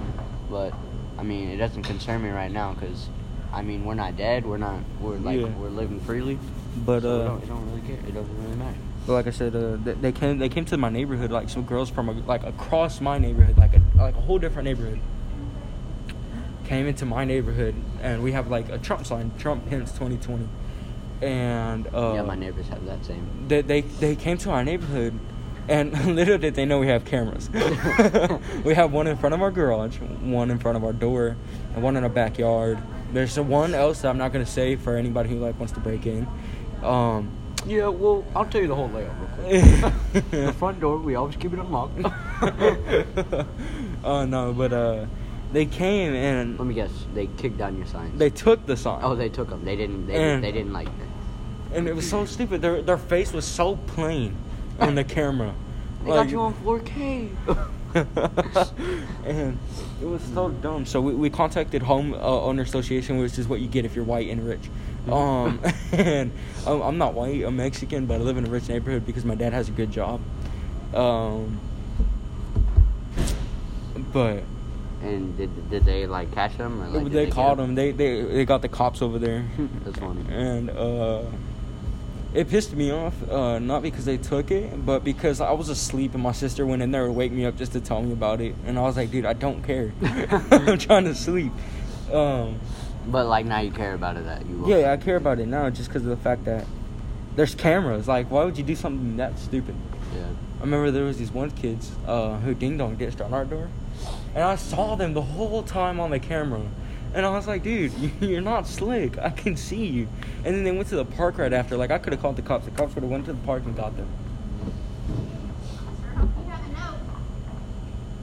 but 0.50 0.74
I 1.18 1.24
mean 1.24 1.50
it 1.50 1.58
doesn't 1.58 1.84
concern 1.84 2.22
me 2.22 2.30
right 2.30 2.52
now 2.52 2.74
because 2.74 3.10
I 3.54 3.62
mean 3.62 3.86
we're 3.86 3.96
not 3.96 4.16
dead. 4.18 4.46
We're 4.46 4.58
not 4.58 4.80
we're 5.02 5.18
like 5.18 5.40
Yeah. 5.40 5.48
we're 5.48 5.70
living 5.70 6.00
freely. 6.02 6.38
But 6.86 7.02
so 7.02 7.16
it, 7.16 7.22
uh, 7.22 7.28
don't, 7.28 7.44
it 7.44 7.48
don't 7.48 7.70
really 7.70 7.82
care. 7.82 7.98
It 8.08 8.14
doesn't 8.14 8.44
really 8.44 8.56
matter. 8.56 8.78
But 9.08 9.14
like 9.14 9.28
I 9.28 9.32
said, 9.32 9.56
uh, 9.56 9.78
they, 9.84 9.94
they 9.94 10.12
came 10.12 10.38
they 10.38 10.50
came 10.50 10.66
to 10.66 10.78
my 10.78 10.90
neighborhood 10.90 11.32
like 11.32 11.50
some 11.50 11.64
girls 11.64 11.90
from 11.90 12.10
a, 12.10 12.12
like 12.12 12.44
across 12.44 13.02
my 13.02 13.18
neighborhood, 13.18 13.58
like 13.58 13.74
a 13.76 13.82
like 13.98 14.16
a 14.16 14.22
whole 14.22 14.38
different 14.40 14.66
neighborhood. 14.68 15.00
Came 16.66 16.86
into 16.86 17.06
my 17.06 17.26
neighborhood, 17.26 17.74
and 18.04 18.22
we 18.22 18.32
have 18.34 18.52
like 18.52 18.70
a 18.70 18.78
Trump 18.78 19.04
sign, 19.04 19.32
Trump 19.40 19.68
Pence 19.68 19.92
2020, 19.94 20.48
and 21.24 21.88
uh, 21.88 22.12
yeah, 22.14 22.22
my 22.22 22.36
neighbors 22.36 22.68
have 22.68 22.86
that 22.86 23.04
same. 23.04 23.48
they, 23.48 23.62
they 23.64 23.82
they 23.82 24.16
came 24.16 24.38
to 24.38 24.52
our 24.52 24.64
neighborhood, 24.64 25.18
and 25.68 26.16
little 26.16 26.38
did 26.38 26.54
they 26.54 26.66
know 26.66 26.78
we 26.78 26.86
have 26.86 27.06
cameras. 27.06 27.50
we 28.64 28.76
have 28.76 28.92
one 28.94 29.08
in 29.08 29.18
front 29.18 29.34
of 29.34 29.42
our 29.42 29.50
garage, 29.50 29.98
one 30.22 30.52
in 30.52 30.60
front 30.60 30.78
of 30.78 30.84
our 30.84 30.94
door, 30.94 31.36
and 31.74 31.82
one 31.82 31.98
in 31.98 32.04
our 32.04 32.10
backyard. 32.10 32.78
There's 33.14 33.40
one 33.40 33.74
else 33.74 34.02
that 34.02 34.10
I'm 34.10 34.18
not 34.18 34.32
gonna 34.34 34.46
say 34.46 34.76
for 34.76 34.96
anybody 34.98 35.30
who 35.30 35.40
like 35.40 35.58
wants 35.60 35.74
to 35.74 35.80
break 35.80 36.06
in. 36.06 36.28
Um, 36.84 37.30
Yeah, 37.68 37.88
well, 37.90 38.24
I'll 38.36 38.46
tell 38.46 38.62
you 38.62 38.68
the 38.68 38.76
whole 38.76 38.90
layout 38.90 39.14
real 39.20 39.30
quick. 40.14 40.32
the 40.32 40.54
front 40.54 40.80
door, 40.80 40.98
we 40.98 41.16
always 41.16 41.36
keep 41.36 41.52
it 41.54 41.60
unlocked. 41.60 42.00
oh 44.04 44.26
no, 44.26 44.54
but 44.54 44.72
uh, 44.74 45.06
they 45.52 45.66
came 45.66 46.14
and 46.14 46.58
Let 46.58 46.68
me 46.68 46.74
guess, 46.74 46.92
they 47.14 47.28
kicked 47.38 47.58
down 47.58 47.78
your 47.78 47.88
signs. 47.88 48.18
they 48.18 48.30
took 48.30 48.66
the 48.66 48.78
sign. 48.78 49.00
oh, 49.04 49.16
they 49.16 49.30
took 49.30 49.50
them. 49.50 49.66
They 49.66 49.76
didn't. 49.76 50.08
They, 50.08 50.14
And- 50.16 50.24
didn't, 50.24 50.42
they 50.42 50.52
didn't 50.52 50.74
like. 50.74 50.88
and 51.74 51.88
it 51.88 51.96
was 51.96 52.10
so 52.10 52.26
stupid. 52.26 52.62
Their 52.62 52.82
their 52.82 52.98
face 52.98 53.34
was 53.34 53.46
so 53.46 53.76
plain 53.88 54.36
on 54.80 54.96
the 54.96 55.04
camera. 55.18 55.54
They 56.06 56.12
got 56.12 56.30
you 56.30 56.40
on 56.42 56.54
4K. 56.64 57.30
and 59.26 59.58
it 60.02 60.06
was 60.06 60.22
so 60.34 60.50
dumb. 60.50 60.86
So 60.86 61.02
we, 61.02 61.14
we 61.14 61.30
contacted 61.30 61.82
Home 61.82 62.14
uh, 62.14 62.18
Owner 62.18 62.64
Association, 62.64 63.18
which 63.18 63.38
is 63.40 63.48
what 63.48 63.60
you 63.60 63.68
get 63.68 63.86
if 63.86 63.96
you're 63.96 64.06
white 64.06 64.30
and 64.30 64.46
rich. 64.46 64.70
Um, 65.12 65.60
and 65.92 66.32
um, 66.68 66.82
I'm 66.82 66.98
not 66.98 67.14
white. 67.14 67.44
I'm 67.44 67.58
Mexican, 67.58 68.06
but 68.06 68.16
I 68.16 68.24
live 68.24 68.38
in 68.38 68.46
a 68.46 68.50
rich 68.50 68.70
neighborhood 68.70 69.06
because 69.06 69.26
my 69.26 69.36
dad 69.36 69.54
has 69.54 69.70
a 69.70 69.72
good 69.72 69.92
job. 69.92 70.22
Um, 70.94 71.60
but 74.14 74.44
and 75.02 75.38
did 75.38 75.70
did 75.70 75.86
they 75.86 76.06
like 76.08 76.32
catch 76.34 76.58
them 76.58 76.82
or 76.82 76.88
like? 76.88 77.12
they, 77.12 77.26
get 77.26 77.34
caught 77.34 77.60
him. 77.60 77.76
They, 77.76 77.92
they 77.92 78.22
they 78.22 78.46
got 78.46 78.62
the 78.62 78.70
cops 78.70 79.02
over 79.02 79.20
there. 79.20 79.46
That's 79.86 80.00
funny. 80.00 80.26
and 80.30 80.70
uh, 80.70 81.24
it 82.34 82.48
pissed 82.50 82.74
me 82.74 82.92
off. 82.92 83.14
Uh, 83.30 83.60
not 83.60 83.82
because 83.82 84.06
they 84.06 84.18
took 84.18 84.52
it, 84.52 84.86
but 84.86 85.04
because 85.04 85.42
I 85.42 85.52
was 85.52 85.70
asleep 85.70 86.14
and 86.14 86.24
my 86.24 86.32
sister 86.32 86.66
went 86.66 86.82
in 86.82 86.92
there 86.92 87.06
to 87.08 87.12
wake 87.12 87.32
me 87.32 87.46
up 87.46 87.58
just 87.58 87.72
to 87.74 87.82
tell 87.82 88.02
me 88.02 88.12
about 88.14 88.42
it. 88.42 88.56
And 88.66 88.78
I 88.78 88.82
was 88.84 88.98
like, 88.98 89.12
dude, 89.12 89.26
I 89.26 89.34
don't 89.34 89.64
care. 89.64 89.92
I'm 90.52 90.78
trying 90.78 91.06
to 91.06 91.16
sleep. 91.16 91.52
Um, 92.12 92.60
But 93.08 93.26
like 93.28 93.46
now 93.46 93.60
you 93.60 93.72
care 93.72 93.94
about 93.94 94.18
it 94.18 94.26
that 94.26 94.46
you. 94.46 94.64
yeah, 94.68 94.92
I 94.92 94.98
care 94.98 95.16
about 95.16 95.40
it 95.40 95.48
now 95.48 95.70
just 95.70 95.90
because 95.90 96.04
of 96.04 96.10
the 96.10 96.18
fact 96.18 96.46
that 96.46 96.66
there's 97.36 97.56
cameras. 97.56 98.08
Like, 98.08 98.30
why 98.30 98.44
would 98.44 98.58
you 98.58 98.64
do 98.64 98.76
something 98.76 99.18
that 99.18 99.38
stupid? 99.40 99.76
Yeah. 100.16 100.24
I 100.60 100.62
remember 100.64 100.92
there 100.92 101.06
was 101.06 101.18
these 101.18 101.32
one 101.32 101.52
kids 101.52 101.92
uh, 102.06 102.38
who 102.40 102.54
ding 102.54 102.78
dong 102.78 102.96
ditched 102.98 103.22
on 103.22 103.34
our 103.34 103.46
door, 103.46 103.70
and 104.36 104.44
I 104.44 104.56
saw 104.56 104.96
them 104.96 105.14
the 105.14 105.22
whole 105.22 105.64
time 105.64 106.00
on 106.00 106.10
the 106.10 106.20
camera, 106.20 106.62
and 107.14 107.26
I 107.26 107.30
was 107.30 107.48
like, 107.48 107.64
dude, 107.64 107.92
you're 108.22 108.42
not 108.42 108.68
slick. 108.68 109.18
I 109.18 109.30
can 109.30 109.56
see 109.56 109.86
you. 109.86 110.08
And 110.46 110.56
then 110.56 110.64
they 110.64 110.72
went 110.72 110.90
to 110.90 110.96
the 110.96 111.06
park 111.06 111.38
right 111.38 111.54
after. 111.54 111.78
Like 111.78 111.92
I 111.92 111.98
could 111.98 112.14
have 112.14 112.22
called 112.22 112.36
the 112.36 112.42
cops. 112.42 112.66
The 112.66 112.72
cops 112.72 112.96
would 112.96 113.04
have 113.04 113.12
went 113.12 113.26
to 113.26 113.34
the 113.34 113.46
park 113.46 113.64
and 113.66 113.76
got 113.76 113.96
them. 113.98 114.08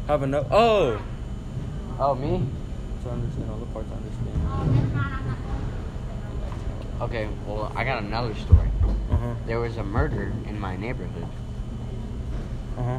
Have 0.06 0.23
a 0.23 0.27
note. 0.27 0.47
Oh. 0.50 1.03
Oh 1.99 2.15
me. 2.15 2.43
To 3.03 3.10
understand 3.10 3.51
all 3.51 3.58
the 3.58 3.67
parts, 3.67 3.89
I 3.91 3.96
understand. 3.96 5.27
Okay. 7.01 7.29
Well, 7.46 7.72
I 7.75 7.84
got 7.84 8.03
another 8.03 8.34
story. 8.34 8.70
Uh 9.10 9.17
huh. 9.17 9.34
There 9.46 9.60
was 9.60 9.77
a 9.77 9.84
murder 9.84 10.32
in 10.46 10.58
my 10.60 10.77
neighborhood. 10.77 11.27
Uh 12.79 12.82
huh. 12.82 12.99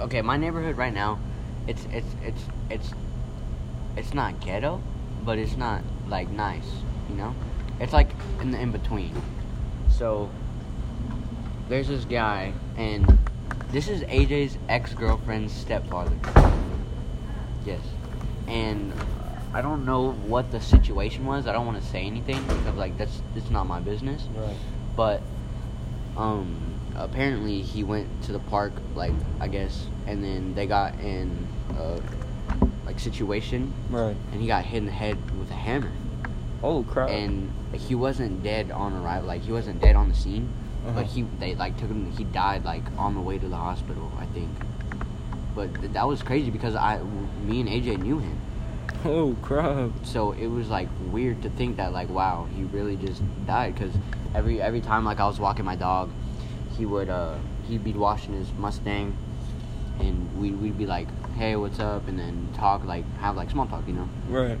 okay, 0.00 0.20
my 0.20 0.36
neighborhood 0.36 0.76
right 0.76 0.92
now, 0.92 1.18
it's 1.66 1.86
it's 1.90 2.14
it's 2.22 2.42
it's 2.68 2.92
it's 3.96 4.12
not 4.12 4.38
ghetto, 4.40 4.82
but 5.24 5.38
it's 5.38 5.56
not 5.56 5.82
like 6.08 6.28
nice, 6.30 6.68
you 7.08 7.14
know? 7.16 7.34
It's 7.80 7.92
like 7.92 8.10
in 8.40 8.50
the 8.50 8.58
in 8.60 8.70
between. 8.72 9.12
So 9.90 10.30
there's 11.68 11.88
this 11.88 12.04
guy 12.04 12.52
and 12.76 13.18
this 13.70 13.88
is 13.88 14.02
AJ's 14.02 14.58
ex-girlfriend's 14.68 15.52
stepfather. 15.52 16.16
Yes. 17.64 17.80
And 18.46 18.92
I 19.52 19.62
don't 19.62 19.84
know 19.86 20.12
what 20.12 20.50
the 20.52 20.60
situation 20.60 21.24
was. 21.26 21.46
I 21.46 21.52
don't 21.52 21.66
want 21.66 21.80
to 21.82 21.88
say 21.88 22.04
anything 22.04 22.42
because 22.46 22.76
like 22.76 22.96
that's 22.98 23.20
it's 23.34 23.50
not 23.50 23.66
my 23.66 23.80
business 23.80 24.26
Right. 24.36 24.56
but 24.96 25.22
um 26.16 26.56
apparently 26.96 27.62
he 27.62 27.82
went 27.82 28.08
to 28.24 28.30
the 28.32 28.38
park 28.38 28.72
like 28.94 29.12
i 29.40 29.48
guess 29.48 29.86
and 30.06 30.22
then 30.22 30.54
they 30.54 30.64
got 30.64 30.94
in 31.00 31.48
a 31.76 32.00
like 32.86 32.98
situation 33.00 33.72
Right. 33.90 34.16
and 34.32 34.40
he 34.40 34.46
got 34.46 34.64
hit 34.64 34.78
in 34.78 34.86
the 34.86 34.92
head 34.92 35.16
with 35.38 35.50
a 35.50 35.54
hammer 35.54 35.90
Oh 36.62 36.82
crap. 36.84 37.10
and 37.10 37.50
like, 37.72 37.80
he 37.80 37.94
wasn't 37.94 38.42
dead 38.42 38.70
on 38.70 38.92
arrival 38.94 39.26
like 39.28 39.42
he 39.42 39.52
wasn't 39.52 39.80
dead 39.80 39.96
on 39.96 40.08
the 40.08 40.14
scene 40.14 40.48
Uh-huh. 40.86 41.00
but 41.00 41.06
he 41.06 41.22
they 41.40 41.54
like 41.54 41.76
took 41.78 41.88
him 41.88 42.10
he 42.12 42.24
died 42.24 42.64
like 42.64 42.82
on 42.98 43.14
the 43.14 43.20
way 43.20 43.38
to 43.38 43.48
the 43.48 43.56
hospital 43.56 44.10
i 44.18 44.26
think 44.26 44.50
but 45.54 45.68
th- 45.80 45.92
that 45.92 46.06
was 46.06 46.22
crazy 46.22 46.50
because 46.50 46.74
i 46.74 46.98
me 47.46 47.60
and 47.60 47.68
aj 47.68 47.98
knew 48.00 48.18
him 48.18 48.38
oh 49.04 49.34
crap. 49.42 49.90
so 50.02 50.32
it 50.32 50.46
was 50.46 50.68
like 50.68 50.88
weird 51.10 51.40
to 51.42 51.50
think 51.50 51.76
that 51.76 51.92
like 51.92 52.08
wow 52.08 52.46
he 52.54 52.64
really 52.64 52.96
just 52.96 53.22
died 53.46 53.74
because 53.74 53.92
every 54.34 54.60
every 54.60 54.80
time 54.80 55.04
like 55.04 55.20
I 55.20 55.26
was 55.26 55.38
walking 55.38 55.64
my 55.64 55.76
dog, 55.76 56.10
he 56.76 56.84
would 56.86 57.08
uh 57.08 57.36
he'd 57.68 57.84
be 57.84 57.92
washing 57.92 58.34
his 58.34 58.48
Mustang, 58.58 59.14
and 60.00 60.16
we 60.40 60.50
we'd 60.50 60.76
be 60.76 60.86
like 60.86 61.06
hey 61.36 61.56
what's 61.56 61.80
up 61.80 62.06
and 62.08 62.18
then 62.18 62.48
talk 62.54 62.84
like 62.84 63.04
have 63.18 63.36
like 63.36 63.50
small 63.50 63.66
talk 63.66 63.82
you 63.86 63.92
know 63.94 64.08
Right. 64.28 64.58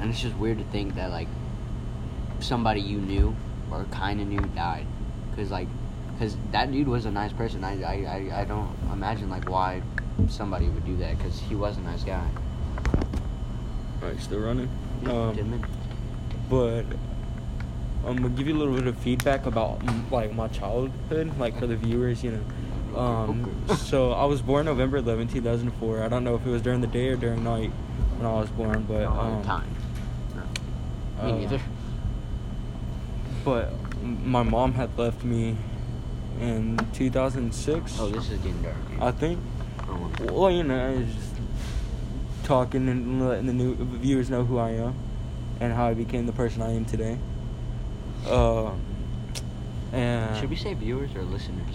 and 0.00 0.10
it's 0.10 0.20
just 0.20 0.36
weird 0.36 0.58
to 0.58 0.64
think 0.64 0.94
that 0.94 1.10
like 1.10 1.28
somebody 2.40 2.80
you 2.80 2.98
knew 2.98 3.34
or 3.70 3.84
kind 3.90 4.20
of 4.20 4.28
knew 4.28 4.40
died 4.54 4.86
because 5.30 5.50
like 5.50 5.68
Because 6.18 6.36
that 6.52 6.72
dude 6.72 6.88
was 6.88 7.04
a 7.04 7.10
nice 7.10 7.32
person. 7.34 7.62
I, 7.62 7.82
I, 7.82 7.94
I, 8.32 8.40
I 8.40 8.44
don't 8.46 8.70
imagine 8.90 9.28
like 9.28 9.50
why 9.50 9.82
somebody 10.28 10.66
would 10.66 10.86
do 10.86 10.96
that. 10.96 11.18
Because 11.18 11.38
he 11.40 11.54
was 11.54 11.76
a 11.76 11.82
nice 11.82 12.04
guy. 12.04 12.24
Alright, 14.02 14.18
still 14.20 14.40
running. 14.40 14.70
Yeah, 15.02 15.10
Um, 15.12 15.62
but 16.48 16.84
I'm 18.06 18.16
gonna 18.16 18.30
give 18.30 18.46
you 18.46 18.56
a 18.56 18.60
little 18.60 18.74
bit 18.74 18.86
of 18.86 18.96
feedback 18.96 19.44
about 19.44 19.82
like 20.10 20.32
my 20.34 20.48
childhood, 20.48 21.36
like 21.38 21.58
for 21.58 21.66
the 21.66 21.76
viewers, 21.76 22.24
you 22.24 22.30
know. 22.32 22.44
Um, 22.96 23.66
so 23.76 24.12
I 24.12 24.24
was 24.24 24.40
born 24.42 24.66
November 24.66 24.98
11, 24.98 25.28
2004. 25.28 26.02
I 26.02 26.08
don't 26.08 26.24
know 26.24 26.34
if 26.34 26.46
it 26.46 26.50
was 26.50 26.62
during 26.62 26.80
the 26.80 26.86
day 26.86 27.08
or 27.08 27.16
during 27.16 27.44
night 27.44 27.70
when 28.16 28.26
I 28.26 28.32
was 28.32 28.48
born, 28.50 28.84
but 28.88 29.02
No, 29.02 29.10
um, 29.20 29.44
time. 29.44 29.68
No. 30.34 30.42
Me 31.26 31.32
uh, 31.32 31.36
neither. 31.36 31.60
But 33.44 33.72
my 34.02 34.42
mom 34.42 34.72
had 34.72 34.96
left 34.98 35.22
me 35.24 35.56
in 36.40 36.78
2006. 36.94 37.98
Oh, 37.98 38.08
this 38.08 38.30
is 38.30 38.38
getting 38.38 38.62
dark. 38.62 38.76
I 39.00 39.10
think. 39.10 39.38
Oh, 39.88 40.10
Well, 40.32 40.50
you 40.50 40.62
know, 40.64 40.86
I 40.86 40.90
was 40.98 41.14
just 41.14 41.34
talking 42.44 42.88
and 42.88 43.28
letting 43.28 43.46
the 43.46 43.52
new 43.52 43.74
viewers 43.74 44.30
know 44.30 44.44
who 44.44 44.58
I 44.58 44.70
am 44.70 44.94
and 45.60 45.72
how 45.72 45.86
I 45.86 45.94
became 45.94 46.26
the 46.26 46.32
person 46.32 46.62
I 46.62 46.72
am 46.72 46.84
today. 46.84 47.18
Uh, 48.26 48.70
and 49.92 50.36
Should 50.38 50.50
we 50.50 50.56
say 50.56 50.74
viewers 50.74 51.14
or 51.14 51.22
listeners? 51.22 51.74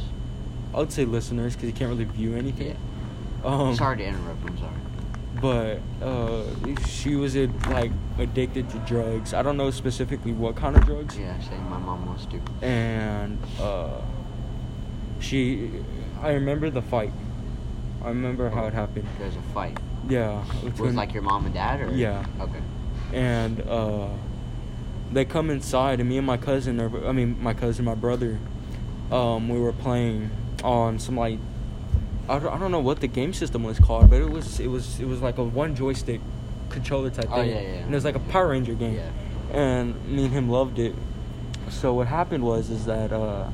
I 0.73 0.77
would 0.79 0.91
say 0.91 1.05
listeners 1.05 1.55
because 1.55 1.67
you 1.67 1.73
can't 1.73 1.89
really 1.89 2.05
view 2.05 2.35
anything. 2.35 2.77
Um, 3.43 3.75
sorry 3.75 3.97
to 3.97 4.05
interrupt. 4.05 4.45
I'm 4.47 4.57
sorry. 4.57 4.71
But 5.41 6.05
uh, 6.05 6.43
she 6.85 7.15
was 7.15 7.35
like 7.35 7.91
addicted 8.19 8.69
to 8.69 8.77
drugs. 8.79 9.33
I 9.33 9.41
don't 9.41 9.57
know 9.57 9.71
specifically 9.71 10.33
what 10.33 10.55
kind 10.55 10.75
of 10.75 10.85
drugs. 10.85 11.17
Yeah, 11.17 11.39
same. 11.41 11.67
My 11.69 11.77
mom 11.77 12.05
was 12.13 12.25
too. 12.27 12.41
And 12.61 13.39
uh, 13.59 14.01
she, 15.19 15.71
I 16.21 16.31
remember 16.33 16.69
the 16.69 16.81
fight. 16.81 17.11
I 18.03 18.09
remember 18.09 18.49
how 18.49 18.65
it 18.67 18.73
happened. 18.73 19.07
There's 19.19 19.35
a 19.35 19.41
fight. 19.53 19.77
Yeah. 20.07 20.43
It 20.65 20.77
was 20.79 20.95
like 20.95 21.13
your 21.13 21.23
mom 21.23 21.45
and 21.45 21.53
dad, 21.53 21.81
or 21.81 21.91
Yeah. 21.91 22.25
Okay. 22.39 22.61
and 23.13 23.61
uh, 23.61 24.09
they 25.11 25.25
come 25.25 25.49
inside, 25.49 25.99
and 25.99 26.09
me 26.09 26.17
and 26.17 26.25
my 26.27 26.37
cousin, 26.37 26.79
or 26.79 27.07
I 27.07 27.11
mean, 27.11 27.41
my 27.41 27.53
cousin, 27.53 27.85
my 27.85 27.95
brother, 27.95 28.39
um, 29.11 29.49
we 29.49 29.59
were 29.59 29.73
playing 29.73 30.29
on 30.63 30.99
some 30.99 31.15
like, 31.17 31.39
I 32.29 32.39
don't, 32.39 32.53
I 32.53 32.57
don't 32.59 32.71
know 32.71 32.79
what 32.79 32.99
the 33.01 33.07
game 33.07 33.33
system 33.33 33.63
was 33.63 33.79
called, 33.79 34.09
but 34.09 34.21
it 34.21 34.29
was 34.29 34.59
it 34.59 34.67
was 34.67 34.99
it 34.99 35.05
was 35.07 35.21
like 35.21 35.37
a 35.37 35.43
one 35.43 35.75
joystick 35.75 36.21
controller 36.69 37.09
type 37.09 37.27
Oh, 37.31 37.37
thing, 37.41 37.49
yeah, 37.49 37.55
yeah, 37.55 37.61
yeah. 37.61 37.69
and 37.79 37.91
it 37.91 37.95
was 37.95 38.05
like 38.05 38.15
a 38.15 38.19
Power 38.19 38.49
Ranger 38.49 38.73
game, 38.73 38.95
Yeah. 38.95 39.09
and 39.59 40.07
me 40.07 40.25
and 40.25 40.33
him 40.33 40.49
loved 40.49 40.79
it. 40.79 40.95
So 41.69 41.93
what 41.93 42.07
happened 42.07 42.43
was 42.43 42.69
is 42.69 42.85
that 42.85 43.11
uh, 43.11 43.47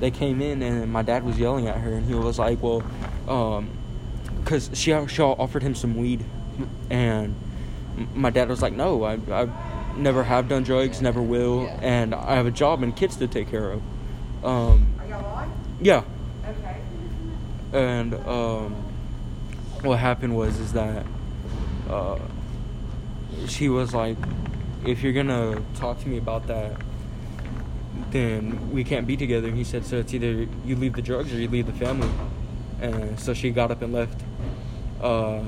they 0.00 0.10
came 0.10 0.40
in, 0.42 0.62
and 0.62 0.90
my 0.92 1.02
dad 1.02 1.24
was 1.24 1.38
yelling 1.38 1.68
at 1.68 1.76
her, 1.78 1.92
and 1.92 2.06
he 2.06 2.14
was 2.14 2.38
like, 2.38 2.62
well, 2.62 2.82
um, 3.28 3.68
because 4.42 4.70
she 4.74 4.92
she 5.08 5.22
offered 5.22 5.62
him 5.62 5.74
some 5.74 5.96
weed, 5.96 6.24
and 6.90 7.34
my 8.14 8.30
dad 8.30 8.48
was 8.48 8.62
like, 8.62 8.72
"No, 8.72 9.04
I 9.04 9.14
I 9.30 9.48
never 9.96 10.22
have 10.24 10.48
done 10.48 10.62
drugs, 10.64 10.98
Yeah. 10.98 11.04
never 11.04 11.22
will, 11.22 11.62
Yeah. 11.64 11.78
and 11.82 12.14
I 12.14 12.34
have 12.36 12.46
a 12.46 12.50
job 12.50 12.82
and 12.82 12.94
kids 12.94 13.16
to 13.16 13.26
take 13.26 13.50
care 13.50 13.70
of." 13.72 13.82
Um, 14.44 14.86
Are 15.00 15.06
y'all 15.06 15.24
on? 15.24 15.35
Yeah, 15.80 16.02
Okay. 16.48 16.80
and 17.72 18.14
um, 18.26 18.74
what 19.82 19.98
happened 19.98 20.36
was 20.36 20.58
is 20.58 20.72
that 20.72 21.04
uh, 21.90 22.18
she 23.46 23.68
was 23.68 23.94
like, 23.94 24.16
"If 24.84 25.02
you're 25.02 25.12
gonna 25.12 25.60
talk 25.74 26.00
to 26.02 26.08
me 26.08 26.18
about 26.18 26.46
that." 26.48 26.72
Then 28.10 28.70
we 28.72 28.84
can't 28.84 29.06
be 29.06 29.16
together. 29.16 29.48
And 29.48 29.56
he 29.56 29.64
said, 29.64 29.84
"So 29.84 29.96
it's 29.96 30.14
either 30.14 30.46
you 30.64 30.76
leave 30.76 30.92
the 30.94 31.02
drugs 31.02 31.32
or 31.32 31.38
you 31.38 31.48
leave 31.48 31.66
the 31.66 31.72
family." 31.72 32.08
And 32.80 33.18
so 33.18 33.34
she 33.34 33.50
got 33.50 33.70
up 33.70 33.82
and 33.82 33.92
left. 33.92 34.20
Uh, 35.00 35.42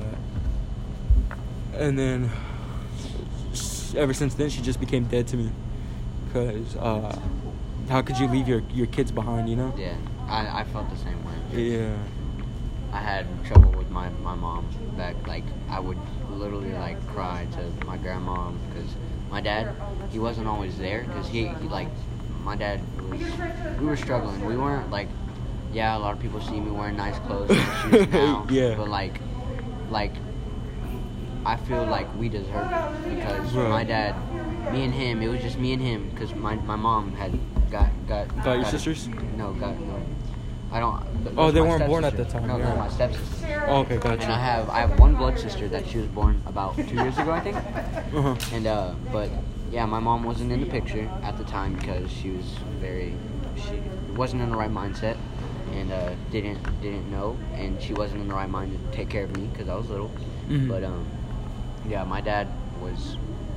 and 1.75 1.99
then 1.99 2.31
ever 3.97 4.13
since 4.13 4.35
then, 4.35 4.51
she 4.51 4.61
just 4.61 4.81
became 4.81 5.05
dead 5.05 5.29
to 5.29 5.37
me. 5.37 5.51
Cause 6.33 6.77
uh, 6.77 7.19
how 7.89 8.03
could 8.03 8.19
you 8.19 8.27
leave 8.29 8.49
your 8.49 8.63
your 8.75 8.87
kids 8.87 9.13
behind? 9.13 9.49
You 9.49 9.57
know? 9.57 9.75
Yeah, 9.79 9.95
I, 10.29 10.61
I 10.61 10.65
felt 10.65 10.91
the 10.91 10.97
same 10.97 11.19
way. 11.25 11.63
Yeah. 11.63 11.97
I 12.93 12.99
had 13.01 13.27
trouble 13.45 13.71
with 13.73 13.91
my, 13.91 14.09
my 14.23 14.35
mom 14.35 14.67
back 14.97 15.15
like 15.27 15.45
I 15.71 15.79
would 15.81 15.99
literally 16.31 16.73
like 16.73 17.05
cry 17.09 17.47
to 17.53 17.87
my 17.87 17.97
grandma 17.99 18.51
because 18.71 18.91
my 19.31 19.41
dad 19.41 19.75
he 20.11 20.19
wasn't 20.19 20.47
always 20.49 20.77
there 20.79 21.03
because 21.03 21.29
he, 21.29 21.47
he 21.49 21.69
like 21.69 21.89
my 22.43 22.57
dad 22.57 22.81
was 23.11 23.21
we 23.79 23.87
were 23.87 23.97
struggling 23.97 24.43
we 24.47 24.57
weren't 24.57 24.91
like 24.91 25.09
yeah 25.73 25.97
a 25.97 25.99
lot 25.99 26.15
of 26.15 26.21
people 26.21 26.41
see 26.41 26.59
me 26.59 26.71
wearing 26.71 26.97
nice 26.97 27.19
clothes 27.21 27.51
and 27.51 27.93
shoes 27.93 28.09
now 28.13 28.47
Yeah. 28.49 28.75
but 28.75 28.89
like 28.89 29.21
like 29.91 30.13
I 31.45 31.57
feel 31.57 31.85
like 31.85 32.09
we 32.17 32.29
deserve 32.31 32.71
it 32.73 33.17
because 33.17 33.53
Right. 33.53 33.69
my 33.69 33.85
dad 33.85 34.15
me 34.73 34.85
and 34.85 34.95
him 34.95 35.21
it 35.23 35.29
was 35.29 35.41
just 35.43 35.59
me 35.59 35.73
and 35.75 35.83
him 35.83 36.09
because 36.11 36.35
my, 36.35 36.55
my 36.57 36.77
mom 36.77 37.13
had 37.13 37.33
got 37.71 37.91
got 38.09 38.29
Got 38.43 38.55
your 38.55 38.63
got- 38.63 38.71
sisters? 38.71 39.09
no 39.37 39.53
got 39.53 39.79
no 39.79 40.01
I 40.71 40.81
don't 40.81 41.01
th- 41.25 41.35
Oh, 41.37 41.51
they 41.51 41.61
weren't 41.61 41.87
born 41.87 42.05
at 42.05 42.17
the 42.17 42.25
time, 42.25 42.47
no 42.47 42.59
yeah. 42.59 42.67
they're 42.67 42.77
my 42.77 42.89
stepsister 42.89 43.47
Oh, 43.67 43.81
okay, 43.81 43.97
gotcha. 43.99 44.23
and 44.23 44.33
I 44.33 44.39
have 44.39 44.69
I 44.69 44.81
have 44.81 44.99
one 44.99 45.15
blood 45.15 45.39
sister 45.39 45.69
that 45.69 45.87
she 45.87 45.99
was 45.99 46.07
born 46.09 46.41
about 46.47 46.77
two 46.77 46.97
years 46.97 47.19
ago, 47.19 47.33
I 47.33 47.41
think. 47.41 47.57
Uh-huh. 47.57 48.35
And 48.53 48.67
uh, 48.67 48.95
but 49.13 49.31
yeah, 49.71 49.85
my 49.87 49.99
mom 49.99 50.25
wasn't 50.25 50.53
in 50.53 50.61
the 50.61 50.67
picture 50.67 51.09
at 51.23 51.37
the 51.37 51.45
time 51.45 51.75
because 51.75 52.11
she 52.11 52.31
was 52.31 52.47
very 52.81 53.15
she 53.57 53.81
wasn't 54.17 54.43
in 54.43 54.51
the 54.51 54.57
right 54.57 54.71
mindset 54.71 55.17
and 55.75 55.93
uh, 55.93 56.15
didn't 56.31 56.59
didn't 56.81 57.11
know, 57.11 57.37
and 57.57 57.81
she 57.83 57.93
wasn't 57.93 58.21
in 58.23 58.29
the 58.29 58.35
right 58.35 58.49
mind 58.49 58.73
to 58.73 58.97
take 58.97 59.09
care 59.11 59.25
of 59.25 59.31
me 59.37 59.47
because 59.53 59.69
I 59.69 59.75
was 59.75 59.89
little. 59.91 60.11
Mhm. 60.49 60.69
But 60.69 60.83
um, 60.85 61.07
yeah, 61.87 62.05
my 62.05 62.21
dad 62.21 62.49
was 62.81 63.17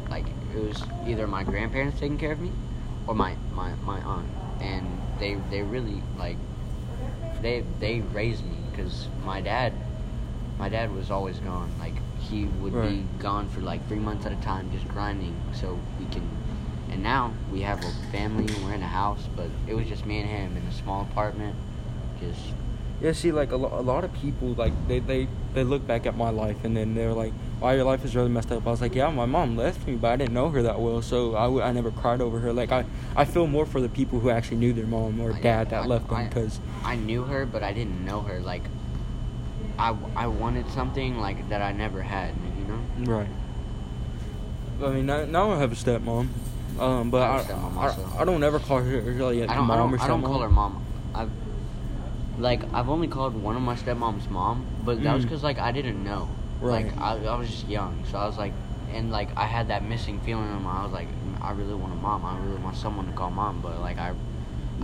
like 0.09 0.25
it 0.55 0.59
was 0.59 0.83
either 1.07 1.27
my 1.27 1.43
grandparents 1.43 1.99
taking 1.99 2.17
care 2.17 2.33
of 2.33 2.39
me 2.41 2.51
or 3.07 3.15
my 3.15 3.35
my 3.53 3.71
my 3.85 3.99
aunt, 4.01 4.27
and 4.59 4.85
they 5.19 5.35
they 5.49 5.61
really 5.61 6.01
like 6.17 6.37
they 7.41 7.63
they 7.79 8.01
raised 8.01 8.45
me 8.45 8.57
because 8.71 9.07
my 9.25 9.41
dad 9.41 9.73
my 10.57 10.69
dad 10.69 10.93
was 10.93 11.09
always 11.09 11.39
gone. 11.39 11.71
Like 11.79 11.95
he 12.19 12.45
would 12.45 12.73
be 12.73 13.03
gone 13.19 13.49
for 13.49 13.61
like 13.61 13.85
three 13.87 13.99
months 13.99 14.25
at 14.25 14.31
a 14.31 14.35
time 14.37 14.71
just 14.71 14.87
grinding 14.87 15.35
so 15.53 15.77
we 15.99 16.05
can 16.05 16.27
and 16.91 17.01
now 17.01 17.33
we 17.51 17.61
have 17.61 17.83
a 17.83 18.11
family 18.11 18.45
we're 18.63 18.73
in 18.73 18.83
a 18.83 18.87
house 18.87 19.27
but 19.35 19.49
it 19.67 19.73
was 19.73 19.87
just 19.87 20.05
me 20.05 20.19
and 20.19 20.29
him 20.29 20.55
in 20.55 20.63
a 20.67 20.71
small 20.71 21.01
apartment 21.01 21.55
just 22.19 22.53
Yeah, 23.01 23.13
see, 23.13 23.31
like 23.31 23.51
a, 23.51 23.55
lo- 23.57 23.73
a 23.73 23.81
lot 23.81 24.03
of 24.03 24.13
people, 24.13 24.49
like 24.53 24.73
they, 24.87 24.99
they 24.99 25.27
they 25.55 25.63
look 25.63 25.85
back 25.87 26.05
at 26.05 26.15
my 26.15 26.29
life 26.29 26.63
and 26.63 26.77
then 26.77 26.93
they're 26.93 27.13
like, 27.13 27.33
"Wow, 27.59 27.71
your 27.71 27.83
life 27.83 28.05
is 28.05 28.15
really 28.15 28.29
messed 28.29 28.51
up." 28.51 28.67
I 28.67 28.69
was 28.69 28.79
like, 28.79 28.93
"Yeah, 28.93 29.09
my 29.09 29.25
mom 29.25 29.57
left 29.57 29.87
me, 29.87 29.95
but 29.95 30.11
I 30.11 30.15
didn't 30.17 30.35
know 30.35 30.49
her 30.49 30.61
that 30.61 30.79
well, 30.79 31.01
so 31.01 31.35
I, 31.35 31.43
w- 31.45 31.63
I 31.63 31.71
never 31.71 31.89
cried 31.89 32.21
over 32.21 32.37
her." 32.39 32.53
Like 32.53 32.71
I 32.71 32.85
I 33.15 33.25
feel 33.25 33.47
more 33.47 33.65
for 33.65 33.81
the 33.81 33.89
people 33.89 34.19
who 34.19 34.29
actually 34.29 34.57
knew 34.57 34.71
their 34.71 34.85
mom 34.85 35.19
or 35.19 35.33
I- 35.33 35.41
dad 35.41 35.71
that 35.71 35.83
I- 35.83 35.87
left 35.87 36.09
them 36.09 36.27
because 36.27 36.59
I 36.85 36.95
knew 36.95 37.23
her 37.23 37.45
but 37.47 37.63
I 37.63 37.73
didn't 37.73 38.05
know 38.05 38.21
her 38.21 38.39
like 38.39 38.63
I, 39.79 39.95
I 40.15 40.27
wanted 40.27 40.69
something 40.69 41.17
like 41.19 41.49
that 41.49 41.61
I 41.63 41.71
never 41.71 42.03
had 42.03 42.35
you 42.59 42.65
know 43.05 43.11
right. 43.11 43.29
I 44.83 44.89
mean, 44.89 45.05
now, 45.05 45.51
I 45.51 45.57
have 45.59 45.71
a 45.71 45.75
stepmom, 45.75 46.27
um, 46.79 47.09
but 47.11 47.21
I 47.21 47.37
I 47.39 47.43
stepmom 47.43 48.19
I. 48.19 48.25
Don't 48.25 48.43
ever 48.43 48.59
call 48.59 48.77
her 48.79 49.01
really 49.01 49.41
like 49.41 49.49
I 49.49 49.55
don't, 49.55 49.65
mom 49.65 49.71
I 49.71 49.77
don't, 49.77 49.93
or 49.93 50.01
I 50.03 50.07
don't 50.07 50.23
call 50.23 50.39
her 50.41 50.49
mom. 50.49 50.83
I've 51.13 51.29
like 52.37 52.61
I've 52.73 52.89
only 52.89 53.07
called 53.07 53.35
one 53.35 53.55
of 53.55 53.61
my 53.61 53.75
stepmom's 53.75 54.29
mom, 54.29 54.65
but 54.83 55.03
that 55.03 55.13
was 55.13 55.23
Mm. 55.23 55.27
because 55.29 55.43
like 55.43 55.59
I 55.59 55.71
didn't 55.71 56.03
know. 56.03 56.29
Right. 56.59 56.85
Like 56.85 56.97
I, 56.99 57.17
I 57.25 57.35
was 57.37 57.49
just 57.49 57.67
young, 57.67 58.03
so 58.11 58.17
I 58.17 58.25
was 58.25 58.37
like, 58.37 58.53
and 58.93 59.11
like 59.11 59.29
I 59.37 59.45
had 59.45 59.67
that 59.69 59.83
missing 59.83 60.19
feeling 60.21 60.45
in 60.45 60.61
my. 60.63 60.79
I 60.79 60.83
was 60.83 60.91
like, 60.93 61.07
I 61.41 61.51
really 61.51 61.73
want 61.73 61.93
a 61.93 61.95
mom. 61.95 62.23
I 62.25 62.37
really 62.45 62.59
want 62.61 62.77
someone 62.77 63.07
to 63.07 63.13
call 63.13 63.31
mom, 63.31 63.61
but 63.61 63.79
like 63.79 63.97
I, 63.97 64.13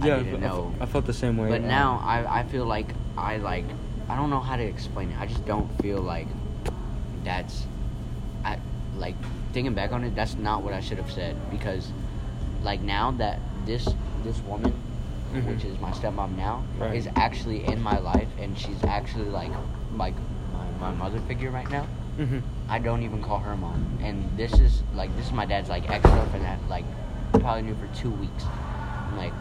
Yeah, 0.03 0.15
I 0.15 0.19
I, 0.19 0.23
didn't 0.23 0.41
know. 0.41 0.73
I 0.81 0.85
felt 0.85 1.05
the 1.05 1.13
same 1.13 1.37
way. 1.37 1.49
But 1.49 1.61
um, 1.61 1.67
now 1.67 2.01
I, 2.03 2.39
I 2.39 2.43
feel 2.43 2.65
like 2.65 2.87
I 3.17 3.37
like 3.37 3.65
I 4.09 4.15
don't 4.15 4.29
know 4.29 4.39
how 4.39 4.55
to 4.55 4.63
explain 4.63 5.11
it. 5.11 5.19
I 5.19 5.25
just 5.27 5.45
don't 5.45 5.69
feel 5.81 6.01
like 6.01 6.27
that's 7.23 7.65
I 8.43 8.59
like 8.97 9.15
thinking 9.53 9.73
back 9.73 9.91
on 9.91 10.03
it. 10.03 10.15
That's 10.15 10.35
not 10.35 10.63
what 10.63 10.73
I 10.73 10.79
should 10.79 10.97
have 10.97 11.11
said 11.11 11.35
because 11.51 11.91
like 12.63 12.81
now 12.81 13.11
that 13.11 13.39
this 13.65 13.87
this 14.23 14.39
woman, 14.41 14.73
Mhm. 15.41 15.46
which 15.56 15.63
is 15.65 15.79
my 15.79 15.91
stepmom 15.91 16.36
now, 16.38 16.63
Right. 16.79 16.96
is 16.96 17.08
actually 17.15 17.65
in 17.65 17.82
my 17.82 17.98
life 18.00 18.27
and 18.39 18.58
she's 18.58 18.84
actually 18.84 19.29
like 19.29 19.51
like 19.96 20.15
my, 20.79 20.89
my 20.89 20.94
mother 20.96 21.20
figure 21.27 21.51
right 21.51 21.70
now. 21.70 21.86
Mhm. 22.20 22.41
I 22.70 22.79
don't 22.79 23.03
even 23.03 23.22
call 23.22 23.39
her 23.39 23.56
mom, 23.56 23.86
and 24.01 24.24
this 24.38 24.53
is 24.60 24.82
like 24.96 25.15
this 25.17 25.27
is 25.27 25.32
my 25.34 25.46
dad's 25.46 25.70
like 25.70 25.89
ex 25.89 26.03
girlfriend 26.10 26.46
that 26.46 26.60
like 26.70 26.86
probably 27.34 27.62
knew 27.63 27.75
for 27.75 27.88
two 27.96 28.10
weeks. 28.12 28.44
I'm 29.08 29.17
like, 29.17 29.34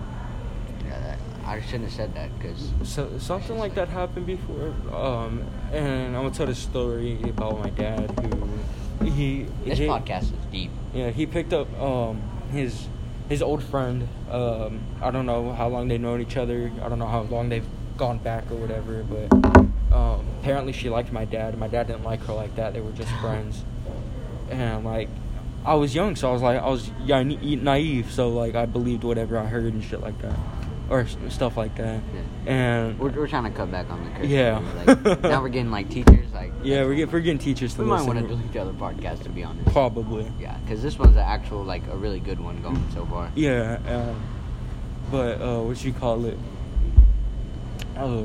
uh, 0.93 1.15
I 1.47 1.61
shouldn't 1.61 1.85
have 1.85 1.93
said 1.93 2.15
that 2.15 2.29
because 2.39 2.73
So 2.85 3.09
something 3.19 3.59
like 3.59 3.75
that 3.75 3.89
happened 3.89 4.27
before, 4.27 4.75
um, 4.95 5.43
and 5.73 6.15
I'm 6.17 6.23
gonna 6.25 6.31
tell 6.31 6.47
the 6.47 6.55
story 6.55 7.19
about 7.25 7.59
my 7.61 7.71
dad 7.71 8.11
who 8.21 9.07
he 9.11 9.47
this 9.65 9.79
he, 9.79 9.87
podcast 9.87 10.25
is 10.25 10.45
deep. 10.53 10.71
Yeah, 10.95 11.11
he 11.11 11.27
picked 11.27 11.53
up 11.53 11.69
um 11.81 12.21
his 12.53 12.89
his 13.29 13.43
old 13.43 13.63
friend. 13.63 14.09
Um, 14.31 14.81
I 15.03 15.11
don't 15.11 15.27
know 15.27 15.53
how 15.53 15.69
long 15.69 15.89
they've 15.89 16.01
known 16.01 16.21
each 16.21 16.37
other. 16.37 16.71
I 16.83 16.89
don't 16.89 16.99
know 16.99 17.07
how 17.07 17.23
long 17.23 17.49
they've 17.49 17.67
gone 17.97 18.19
back 18.19 18.51
or 18.51 18.57
whatever. 18.57 19.03
But 19.03 19.33
um, 19.95 20.27
apparently 20.41 20.73
she 20.73 20.89
liked 20.89 21.13
my 21.13 21.25
dad. 21.25 21.59
My 21.59 21.69
dad 21.69 21.89
didn't 21.89 22.05
like 22.05 22.23
her 22.25 22.33
like 22.33 22.55
that. 22.57 22.75
They 22.75 22.81
were 22.81 22.93
just 22.93 23.13
friends. 23.21 23.65
And 24.51 24.85
like, 24.85 25.09
I 25.65 25.75
was 25.75 25.95
young, 25.95 26.15
so 26.15 26.31
I 26.31 26.33
was 26.33 26.43
like, 26.43 26.63
I 26.63 26.69
was 26.69 26.91
yeah, 27.05 27.23
naive. 27.23 28.13
So 28.13 28.29
like, 28.29 28.55
I 28.55 28.67
believed 28.67 29.03
whatever 29.03 29.39
I 29.39 29.47
heard 29.47 29.73
and 29.73 29.83
shit 29.83 30.01
like 30.01 30.21
that, 30.23 30.39
or 30.89 31.07
stuff 31.31 31.57
like 31.57 31.75
that. 31.77 32.01
Yeah. 32.47 32.53
And 32.53 32.99
We're, 32.99 33.11
we're 33.11 33.27
trying 33.29 33.45
to 33.45 33.51
cut 33.51 33.71
back 33.71 33.91
on 33.91 34.05
the 34.05 34.11
curse. 34.11 34.27
Yeah. 34.27 34.63
Like, 34.87 35.23
now 35.23 35.43
we're 35.43 35.49
getting 35.49 35.71
like 35.71 35.89
teachers. 35.91 36.33
Like 36.33 36.53
yeah, 36.63 36.85
we're 36.85 36.95
getting, 36.95 37.13
we're 37.13 37.21
getting 37.21 37.39
teachers 37.39 37.75
to 37.75 37.83
we 37.83 37.89
might 37.89 38.07
want 38.07 38.19
to 38.21 38.27
delete 38.27 38.53
the 38.53 38.61
other 38.61 38.73
podcast 38.73 39.23
to 39.25 39.29
be 39.31 39.43
honest. 39.43 39.67
Probably. 39.73 40.31
Yeah, 40.39 40.57
because 40.65 40.83
this 40.83 40.99
one's 40.99 41.17
an 41.17 41.23
actual 41.23 41.65
like 41.65 41.83
a 41.89 41.97
really 41.97 42.21
good 42.21 42.41
one 42.41 42.63
going 42.63 42.83
so 42.95 43.05
far. 43.07 43.31
Yeah, 43.35 43.79
um, 43.89 44.23
but 45.11 45.41
uh, 45.41 45.61
what 45.63 45.85
you 45.85 45.93
call 45.93 46.25
it? 46.25 46.39
Uh, 47.97 48.25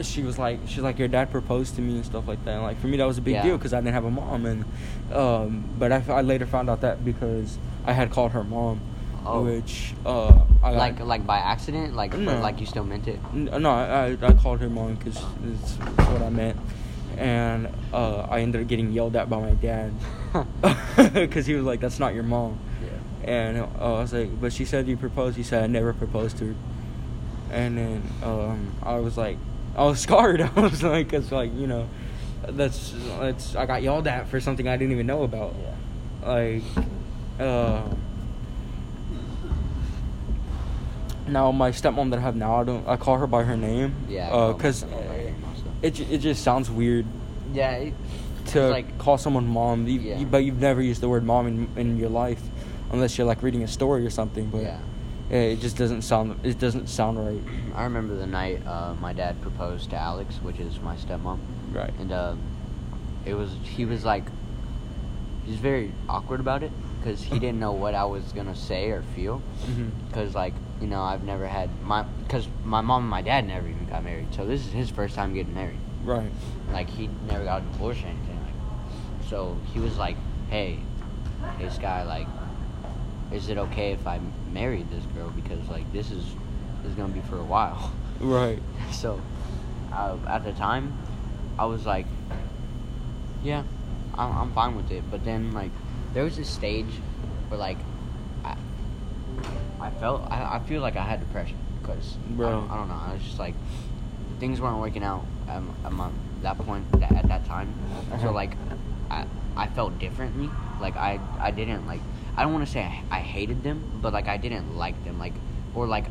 she 0.00 0.22
was 0.22 0.38
like, 0.38 0.60
she's 0.66 0.78
like, 0.78 0.98
your 0.98 1.08
dad 1.08 1.30
proposed 1.30 1.74
to 1.76 1.80
me 1.82 1.96
and 1.96 2.04
stuff 2.04 2.26
like 2.26 2.42
that. 2.44 2.54
And 2.54 2.62
like 2.62 2.80
for 2.80 2.86
me, 2.86 2.96
that 2.96 3.04
was 3.06 3.18
a 3.18 3.20
big 3.20 3.34
Yeah. 3.34 3.42
deal 3.42 3.58
because 3.58 3.72
I 3.74 3.80
didn't 3.80 3.94
have 3.94 4.04
a 4.04 4.10
mom, 4.10 4.46
and 4.46 4.64
um, 5.12 5.64
but 5.78 5.92
I, 5.92 6.02
I 6.08 6.22
later 6.22 6.46
found 6.46 6.70
out 6.70 6.80
that 6.80 7.04
because 7.04 7.58
I 7.84 7.92
had 7.92 8.10
called 8.10 8.32
her 8.32 8.42
mom, 8.44 8.80
Oh. 9.24 9.42
which 9.44 9.94
uh, 10.04 10.44
I 10.62 10.72
Like 10.72 11.00
like 11.00 11.26
by 11.26 11.38
accident, 11.38 11.94
like 11.94 12.16
No. 12.16 12.40
like 12.40 12.60
you 12.60 12.66
still 12.66 12.84
meant 12.84 13.06
it. 13.08 13.18
No, 13.32 13.70
I, 13.70 14.08
I, 14.10 14.16
I 14.20 14.32
called 14.34 14.60
her 14.60 14.68
mom 14.68 14.94
because 14.94 15.16
it's 15.46 15.74
what 15.76 16.22
I 16.22 16.30
meant. 16.30 16.58
And 17.18 17.68
uh, 17.92 18.22
I 18.28 18.40
ended 18.40 18.62
up 18.62 18.68
getting 18.68 18.90
yelled 18.92 19.14
at 19.16 19.28
by 19.30 19.38
my 19.38 19.50
dad 19.54 19.92
because 21.14 21.46
he 21.46 21.54
was 21.54 21.64
like, 21.64 21.78
"That's 21.80 21.98
not 22.00 22.14
your 22.14 22.22
mom." 22.24 22.58
Yeah. 22.82 23.30
And 23.30 23.58
uh, 23.58 23.66
I 23.78 24.00
was 24.00 24.12
like, 24.12 24.40
"But 24.40 24.52
she 24.52 24.64
said 24.64 24.88
you 24.88 24.96
proposed." 24.96 25.36
He 25.36 25.42
said, 25.42 25.62
"I 25.62 25.66
never 25.66 25.92
proposed 25.92 26.38
to 26.38 26.46
her." 26.46 26.54
And 27.52 27.76
then 27.76 28.02
um, 28.22 28.72
I 28.82 28.96
was 28.96 29.18
like, 29.18 29.36
I 29.76 29.84
was 29.84 30.00
scarred. 30.06 30.40
I 30.40 30.60
was 30.60 30.82
like, 30.82 31.10
"Cause 31.10 31.30
like 31.30 31.52
you 31.54 31.66
know, 31.66 31.86
that's 32.48 32.94
that's 33.20 33.54
I 33.54 33.66
got 33.66 33.82
yelled 33.82 34.06
at 34.06 34.28
for 34.28 34.40
something 34.40 34.66
I 34.66 34.76
didn't 34.78 34.92
even 34.92 35.06
know 35.06 35.22
about." 35.22 35.54
Yeah. 35.60 36.28
Like, 36.28 36.62
uh, 37.38 37.82
now 41.32 41.50
my 41.52 41.70
stepmom 41.70 42.10
that 42.10 42.18
I 42.18 42.22
have 42.22 42.36
now, 42.36 42.60
I 42.60 42.64
don't. 42.64 42.86
I 42.86 42.96
call 42.96 43.16
her 43.18 43.26
by 43.26 43.42
her 43.44 43.56
name. 43.56 43.94
Yeah. 44.08 44.28
I 44.28 44.32
Uh, 44.32 44.52
cause 44.54 44.84
myself 44.84 45.08
by 45.08 45.16
name 45.16 45.34
also. 45.48 45.64
it 45.82 46.00
it 46.10 46.18
just 46.18 46.42
sounds 46.42 46.70
weird 46.70 47.06
Yeah. 47.52 47.72
It, 47.76 47.94
to 48.46 48.68
like- 48.68 48.98
call 48.98 49.18
someone 49.18 49.46
mom. 49.46 49.86
You, 49.86 50.00
Yeah. 50.00 50.18
you- 50.18 50.26
but 50.26 50.44
you've 50.44 50.60
never 50.60 50.82
used 50.82 51.00
the 51.00 51.08
word 51.08 51.24
mom 51.24 51.46
in 51.46 51.68
in 51.76 51.96
your 51.96 52.10
life, 52.10 52.42
unless 52.92 53.16
you're 53.18 53.26
like 53.26 53.42
reading 53.42 53.62
a 53.62 53.68
story 53.68 54.04
or 54.06 54.10
something. 54.10 54.46
But 54.50 54.62
Yeah. 54.62 54.78
yeah, 55.30 55.38
it 55.54 55.60
just 55.60 55.76
doesn't 55.76 56.02
sound. 56.02 56.34
It 56.42 56.58
doesn't 56.58 56.88
sound 56.88 57.18
right. 57.18 57.42
I 57.74 57.84
remember 57.84 58.14
the 58.16 58.26
night 58.26 58.60
uh, 58.66 58.94
my 59.00 59.12
dad 59.12 59.40
proposed 59.40 59.90
to 59.90 59.96
Alex, 59.96 60.38
which 60.42 60.58
is 60.60 60.80
my 60.80 60.96
stepmom, 60.96 61.38
Right. 61.72 61.92
and 62.00 62.12
uh, 62.12 62.34
it 63.24 63.34
was 63.34 63.50
he 63.76 63.84
was 63.84 64.04
like 64.04 64.24
he's 65.46 65.56
very 65.56 65.90
awkward 66.08 66.40
about 66.40 66.62
it 66.62 66.70
because 67.00 67.22
he 67.22 67.38
didn't 67.38 67.58
know 67.58 67.72
what 67.72 67.94
I 67.94 68.04
was 68.04 68.24
gonna 68.32 68.54
say 68.56 68.90
or 68.90 69.02
feel. 69.14 69.40
Because 70.08 70.34
like 70.34 70.54
you 70.82 70.88
know 70.88 71.00
I've 71.00 71.22
never 71.22 71.46
had 71.46 71.70
my 71.84 72.02
because 72.24 72.48
my 72.64 72.80
mom 72.80 73.02
and 73.02 73.10
my 73.10 73.22
dad 73.22 73.46
never 73.46 73.68
even 73.68 73.86
got 73.86 74.02
married, 74.02 74.34
so 74.34 74.44
this 74.44 74.66
is 74.66 74.72
his 74.72 74.90
first 74.90 75.14
time 75.14 75.32
getting 75.32 75.54
married. 75.54 75.78
Right. 76.04 76.30
Like 76.72 76.90
he 76.90 77.08
never 77.28 77.44
got 77.44 77.62
a 77.62 77.64
divorce 77.64 77.98
or 78.02 78.08
anything. 78.08 78.40
Like, 78.44 79.28
so 79.28 79.56
he 79.72 79.78
was 79.78 79.96
like, 79.96 80.16
"Hey, 80.50 80.80
hey 81.56 81.68
Sky, 81.68 82.02
like, 82.02 82.26
is 83.32 83.48
it 83.48 83.58
okay 83.58 83.92
if 83.92 84.06
I 84.08 84.20
married 84.52 84.90
this 84.90 85.04
girl? 85.14 85.30
Because 85.30 85.68
like 85.70 85.90
this 85.92 86.10
is 86.10 86.24
this 86.82 86.90
is 86.90 86.96
gonna 86.96 87.12
be 87.12 87.20
for 87.20 87.38
a 87.38 87.44
while." 87.44 87.92
Right. 88.20 88.60
So, 88.90 89.20
uh, 89.92 90.16
at 90.28 90.44
the 90.44 90.52
time, 90.52 90.94
I 91.58 91.64
was 91.64 91.86
like, 91.86 92.06
"Yeah, 93.42 93.62
I'm, 94.16 94.32
I'm 94.32 94.50
fine 94.50 94.76
with 94.76 94.90
it." 94.90 95.04
But 95.10 95.24
then, 95.24 95.52
like, 95.52 95.70
there 96.12 96.24
was 96.24 96.36
this 96.36 96.50
stage 96.50 96.92
where, 97.48 97.58
like, 97.58 97.78
I 99.82 99.90
felt, 99.90 100.22
I, 100.30 100.56
I 100.56 100.58
feel 100.60 100.80
like 100.80 100.96
I 100.96 101.02
had 101.02 101.20
depression 101.20 101.56
because 101.80 102.16
I, 102.38 102.42
I 102.42 102.76
don't 102.76 102.88
know. 102.88 102.94
I 102.94 103.14
was 103.14 103.22
just 103.22 103.38
like, 103.38 103.54
things 104.38 104.60
weren't 104.60 104.78
working 104.78 105.02
out 105.02 105.24
at, 105.48 105.56
m- 105.56 105.74
at 105.84 105.92
my, 105.92 106.08
that 106.42 106.56
point 106.58 106.90
that, 106.92 107.10
at 107.12 107.28
that 107.28 107.44
time. 107.46 107.74
Uh-huh. 108.12 108.22
So 108.22 108.32
like, 108.32 108.56
I, 109.10 109.26
I 109.56 109.66
felt 109.68 109.98
differently. 109.98 110.48
Like 110.80 110.96
I, 110.96 111.20
I 111.38 111.50
didn't 111.50 111.86
like. 111.86 112.00
I 112.36 112.42
don't 112.42 112.52
want 112.52 112.64
to 112.64 112.72
say 112.72 112.80
I, 112.80 113.02
I 113.10 113.20
hated 113.20 113.62
them, 113.62 113.98
but 114.00 114.12
like 114.12 114.28
I 114.28 114.36
didn't 114.36 114.76
like 114.76 115.02
them. 115.04 115.18
Like, 115.18 115.34
or 115.74 115.86
like, 115.86 116.06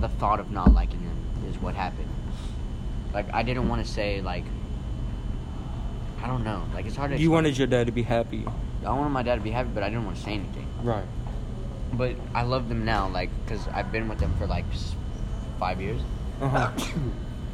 the 0.00 0.08
thought 0.08 0.40
of 0.40 0.50
not 0.50 0.74
liking 0.74 1.02
them 1.04 1.16
is 1.48 1.56
what 1.58 1.74
happened. 1.74 2.08
Like 3.14 3.32
I 3.32 3.42
didn't 3.42 3.68
want 3.68 3.84
to 3.84 3.90
say 3.90 4.20
like. 4.20 4.44
I 6.22 6.26
don't 6.26 6.44
know. 6.44 6.64
Like 6.74 6.86
it's 6.86 6.96
hard 6.96 7.10
to. 7.10 7.16
You 7.16 7.28
explain. 7.28 7.32
wanted 7.32 7.58
your 7.58 7.66
dad 7.66 7.86
to 7.86 7.92
be 7.92 8.02
happy. 8.02 8.44
I 8.84 8.90
wanted 8.90 9.10
my 9.10 9.22
dad 9.22 9.36
to 9.36 9.40
be 9.40 9.50
happy, 9.50 9.70
but 9.72 9.82
I 9.82 9.88
didn't 9.90 10.04
want 10.04 10.16
to 10.16 10.22
say 10.22 10.34
anything. 10.34 10.66
Right. 10.82 11.04
But 11.92 12.16
I 12.34 12.42
love 12.42 12.68
them 12.68 12.84
now, 12.84 13.08
like, 13.08 13.30
cause 13.46 13.66
I've 13.72 13.90
been 13.92 14.08
with 14.08 14.18
them 14.18 14.34
for 14.38 14.46
like 14.46 14.64
five 15.58 15.80
years. 15.80 16.00
Uh 16.40 16.48
huh. 16.48 16.70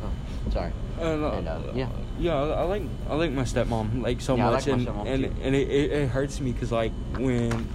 Oh, 0.04 0.50
sorry. 0.50 0.72
And, 1.00 1.22
uh, 1.24 1.30
And, 1.30 1.46
uh, 1.48 1.60
yeah. 1.76 1.88
yeah, 2.18 2.34
I 2.34 2.62
like 2.64 2.82
I 3.08 3.14
like 3.14 3.30
my 3.30 3.44
stepmom 3.44 4.02
like 4.02 4.20
so 4.20 4.34
Yeah, 4.36 4.50
much, 4.50 4.66
like 4.66 4.74
and 4.78 4.88
and 5.06 5.24
too. 5.24 5.32
and 5.44 5.54
it, 5.54 5.68
it, 5.70 5.92
it 5.92 6.08
hurts 6.08 6.40
me 6.40 6.50
because 6.50 6.72
like 6.72 6.90
when, 7.16 7.68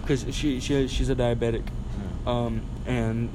because 0.00 0.26
she 0.34 0.58
she 0.58 0.88
she's 0.88 1.08
a 1.08 1.14
diabetic, 1.14 1.62
um, 2.26 2.62
and 2.86 3.28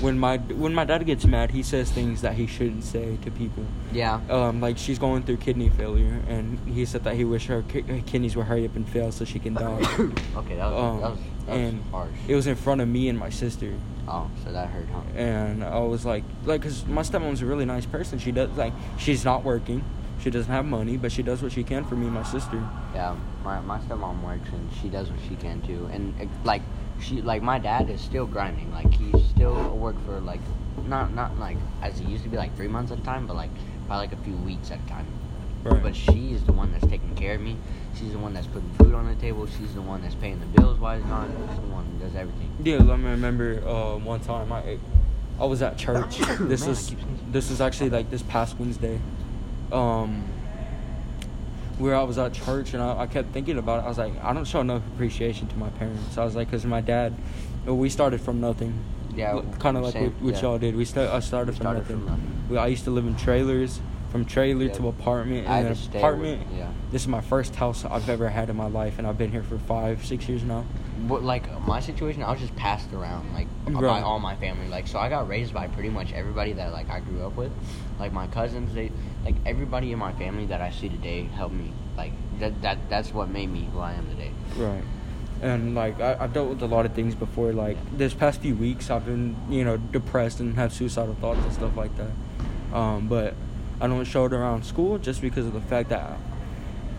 when 0.00 0.16
my 0.20 0.36
when 0.38 0.72
my 0.72 0.84
dad 0.84 1.04
gets 1.04 1.24
mad, 1.26 1.50
he 1.50 1.64
says 1.64 1.90
things 1.90 2.22
that 2.22 2.34
he 2.34 2.46
shouldn't 2.46 2.84
say 2.84 3.18
to 3.22 3.30
people. 3.32 3.64
Yeah. 3.92 4.20
Um, 4.30 4.60
like 4.60 4.78
she's 4.78 5.00
going 5.00 5.24
through 5.24 5.38
kidney 5.38 5.68
failure, 5.70 6.22
and 6.28 6.60
he 6.68 6.84
said 6.84 7.02
that 7.02 7.16
he 7.16 7.24
wish 7.24 7.46
her 7.48 7.62
ki- 7.62 7.82
her 7.82 8.00
kidneys 8.06 8.36
would 8.36 8.46
hurry 8.46 8.64
up 8.66 8.76
and 8.76 8.88
fail 8.88 9.10
so 9.10 9.24
she 9.24 9.40
can 9.40 9.54
die. 9.54 9.82
okay, 10.36 10.54
that 10.54 10.70
was 10.70 10.78
Um, 10.78 11.00
that 11.00 11.10
was, 11.10 11.18
that 11.50 11.58
and 11.58 11.84
harsh. 11.90 12.10
it 12.28 12.34
was 12.34 12.46
in 12.46 12.56
front 12.56 12.80
of 12.80 12.88
me 12.88 13.08
and 13.08 13.18
my 13.18 13.30
sister. 13.30 13.72
oh, 14.08 14.30
so 14.44 14.52
that 14.52 14.68
hurt, 14.68 14.86
huh? 14.92 15.00
and 15.14 15.64
I 15.64 15.78
was 15.80 16.04
like, 16.04 16.24
like, 16.44 16.62
cause 16.62 16.86
my 16.86 17.02
stepmom's 17.02 17.42
a 17.42 17.46
really 17.46 17.64
nice 17.64 17.86
person. 17.86 18.18
She 18.18 18.32
does 18.32 18.50
like, 18.56 18.72
she's 18.98 19.24
not 19.24 19.44
working, 19.44 19.84
she 20.20 20.30
doesn't 20.30 20.52
have 20.52 20.64
money, 20.64 20.96
but 20.96 21.12
she 21.12 21.22
does 21.22 21.42
what 21.42 21.52
she 21.52 21.64
can 21.64 21.84
for 21.84 21.96
me 21.96 22.06
and 22.06 22.14
my 22.14 22.22
sister. 22.22 22.62
Yeah, 22.94 23.16
my 23.42 23.60
my 23.60 23.78
stepmom 23.80 24.22
works 24.22 24.48
and 24.52 24.70
she 24.80 24.88
does 24.88 25.10
what 25.10 25.20
she 25.28 25.36
can 25.36 25.62
too, 25.62 25.88
and 25.92 26.14
uh, 26.20 26.26
like 26.44 26.62
she 27.00 27.22
like 27.22 27.42
my 27.42 27.58
dad 27.58 27.88
is 27.90 28.00
still 28.00 28.26
grinding. 28.26 28.70
Like 28.72 28.92
he's 28.92 29.24
still 29.26 29.54
work 29.76 29.96
for 30.04 30.20
like 30.20 30.40
not 30.86 31.14
not 31.14 31.38
like 31.38 31.56
as 31.82 31.98
he 31.98 32.06
used 32.06 32.24
to 32.24 32.30
be 32.30 32.36
like 32.36 32.54
three 32.56 32.68
months 32.68 32.92
at 32.92 32.98
a 32.98 33.02
time, 33.02 33.26
but 33.26 33.36
like 33.36 33.50
probably 33.86 34.06
like 34.08 34.12
a 34.12 34.22
few 34.22 34.36
weeks 34.36 34.70
at 34.70 34.78
a 34.78 34.88
time. 34.88 35.06
Right. 35.62 35.82
But 35.82 35.94
she 35.94 36.32
is 36.32 36.44
the 36.44 36.52
one 36.52 36.72
that's 36.72 36.86
taking 36.86 37.14
care 37.14 37.34
of 37.34 37.40
me. 37.40 37.56
She's 37.94 38.12
the 38.12 38.18
one 38.18 38.32
that's 38.32 38.46
putting 38.46 38.70
food 38.74 38.94
on 38.94 39.06
the 39.06 39.14
table. 39.20 39.46
She's 39.46 39.74
the 39.74 39.82
one 39.82 40.02
that's 40.02 40.14
paying 40.14 40.40
the 40.40 40.46
bills 40.46 40.78
while 40.78 40.96
he's 40.96 41.06
gone. 41.06 41.30
She's 41.48 41.56
the 41.56 41.66
one 41.66 41.98
that 41.98 42.06
does 42.06 42.16
everything. 42.16 42.50
Yeah, 42.62 42.78
let 42.78 42.98
me 42.98 43.10
remember 43.10 43.62
uh, 43.66 43.96
one 43.98 44.20
time 44.20 44.52
I 44.52 44.78
I 45.38 45.44
was 45.44 45.62
at 45.62 45.76
church. 45.78 46.18
This 46.40 46.60
Man, 46.60 46.68
was 46.70 46.94
this 47.30 47.50
was 47.50 47.60
actually 47.60 47.90
like 47.90 48.10
this 48.10 48.22
past 48.22 48.58
Wednesday. 48.58 48.98
Um, 49.72 50.24
where 51.78 51.96
I 51.96 52.02
was 52.02 52.18
at 52.18 52.34
church 52.34 52.74
and 52.74 52.82
I, 52.82 53.00
I 53.02 53.06
kept 53.06 53.32
thinking 53.32 53.56
about 53.58 53.80
it. 53.80 53.86
I 53.86 53.88
was 53.88 53.98
like, 53.98 54.12
I 54.22 54.32
don't 54.34 54.44
show 54.44 54.60
enough 54.60 54.82
appreciation 54.94 55.48
to 55.48 55.56
my 55.56 55.70
parents. 55.70 56.18
I 56.18 56.24
was 56.24 56.36
like, 56.36 56.48
because 56.48 56.66
my 56.66 56.82
dad, 56.82 57.14
we 57.64 57.88
started 57.88 58.20
from 58.20 58.40
nothing. 58.40 58.74
Yeah, 59.14 59.40
kind 59.58 59.76
of 59.76 59.82
like 59.82 59.94
what, 59.94 60.12
what 60.20 60.34
yeah. 60.34 60.40
y'all 60.42 60.58
did. 60.58 60.76
We 60.76 60.84
sta- 60.84 61.12
I 61.14 61.20
started, 61.20 61.52
We 61.52 61.56
from, 61.56 61.62
started 61.64 61.80
nothing. 61.80 61.96
from 61.96 62.06
nothing. 62.06 62.44
We, 62.50 62.56
I 62.58 62.66
used 62.66 62.84
to 62.84 62.90
live 62.90 63.06
in 63.06 63.16
trailers, 63.16 63.80
from 64.10 64.24
trailer 64.24 64.64
Yeah. 64.66 64.72
to 64.74 64.88
apartment, 64.88 65.46
and 65.46 65.62
to 65.62 65.68
then 65.68 65.74
stay 65.76 65.98
apartment. 65.98 66.48
with- 66.48 66.58
yeah. 66.58 66.66
This 66.90 67.02
is 67.02 67.08
my 67.08 67.20
first 67.20 67.54
house 67.54 67.84
I've 67.84 68.08
ever 68.08 68.28
had 68.28 68.50
in 68.50 68.56
my 68.56 68.66
life, 68.66 68.98
and 68.98 69.06
I've 69.06 69.16
been 69.16 69.30
here 69.30 69.44
for 69.44 69.58
five, 69.58 70.04
six 70.04 70.28
years 70.28 70.42
now. 70.42 70.64
But 71.08 71.22
like 71.22 71.44
my 71.66 71.78
situation, 71.80 72.22
I 72.22 72.30
was 72.32 72.40
just 72.40 72.54
passed 72.56 72.92
around 72.92 73.32
like 73.32 73.46
by 73.72 74.00
all 74.02 74.18
my 74.18 74.34
family. 74.36 74.68
Like 74.68 74.86
so, 74.88 74.98
I 74.98 75.08
got 75.08 75.28
raised 75.28 75.54
by 75.54 75.68
pretty 75.68 75.88
much 75.88 76.12
everybody 76.12 76.52
that 76.54 76.72
like 76.72 76.90
I 76.90 77.00
grew 77.00 77.24
up 77.24 77.36
with. 77.36 77.52
Like 77.98 78.12
my 78.12 78.26
cousins, 78.26 78.74
they 78.74 78.90
like 79.24 79.36
everybody 79.46 79.92
in 79.92 79.98
my 79.98 80.12
family 80.12 80.46
that 80.46 80.60
I 80.60 80.70
see 80.70 80.88
today 80.88 81.24
helped 81.34 81.54
me. 81.54 81.72
Like 81.96 82.12
that 82.40 82.60
that 82.62 82.78
that's 82.90 83.14
what 83.14 83.28
made 83.30 83.50
me 83.50 83.68
who 83.72 83.78
I 83.78 83.92
am 83.92 84.06
today. 84.08 84.32
Right. 84.58 84.82
And 85.42 85.74
like 85.74 86.00
I, 86.00 86.16
I've 86.20 86.32
dealt 86.34 86.48
with 86.50 86.62
a 86.62 86.66
lot 86.66 86.84
of 86.84 86.92
things 86.92 87.14
before. 87.14 87.52
Like 87.52 87.76
this 87.96 88.12
past 88.12 88.40
few 88.40 88.54
weeks, 88.56 88.90
I've 88.90 89.06
been 89.06 89.36
you 89.48 89.64
know 89.64 89.76
depressed 89.76 90.40
and 90.40 90.56
have 90.56 90.72
suicidal 90.72 91.14
thoughts 91.14 91.40
and 91.44 91.52
stuff 91.52 91.76
like 91.76 91.92
that. 91.96 92.76
Um, 92.76 93.06
but 93.08 93.34
I 93.80 93.86
don't 93.86 94.04
show 94.04 94.26
it 94.26 94.32
around 94.32 94.64
school 94.64 94.98
just 94.98 95.20
because 95.20 95.46
of 95.46 95.52
the 95.52 95.60
fact 95.60 95.88
that 95.88 96.18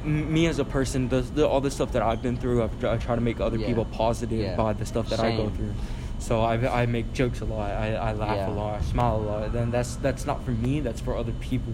me 0.03 0.47
as 0.47 0.57
a 0.57 0.65
person, 0.65 1.09
the, 1.09 1.21
the 1.21 1.47
all 1.47 1.61
the 1.61 1.69
stuff 1.69 1.91
that 1.91 2.01
I've 2.01 2.21
been 2.23 2.35
through, 2.37 2.63
I've, 2.63 2.83
I 2.85 2.97
try 2.97 3.15
to 3.15 3.21
make 3.21 3.39
other 3.39 3.57
Yeah. 3.57 3.67
people 3.67 3.85
positive 3.85 4.39
Yeah. 4.39 4.55
by 4.55 4.73
the 4.73 4.85
stuff 4.85 5.09
that 5.09 5.19
I 5.19 5.35
go 5.35 5.49
through. 5.49 5.73
So 6.17 6.41
I, 6.41 6.81
I 6.81 6.85
make 6.87 7.13
jokes 7.13 7.41
a 7.41 7.45
lot. 7.45 7.69
I, 7.71 7.93
I 7.95 8.13
laugh 8.13 8.35
Yeah. 8.35 8.49
a 8.49 8.51
lot. 8.51 8.79
I 8.79 8.83
smile 8.83 9.17
a 9.17 9.21
lot. 9.21 9.53
Then 9.53 9.69
that's 9.71 9.95
that's 9.97 10.25
not 10.25 10.43
for 10.43 10.51
me. 10.51 10.79
That's 10.79 11.01
for 11.01 11.15
other 11.15 11.33
people. 11.33 11.73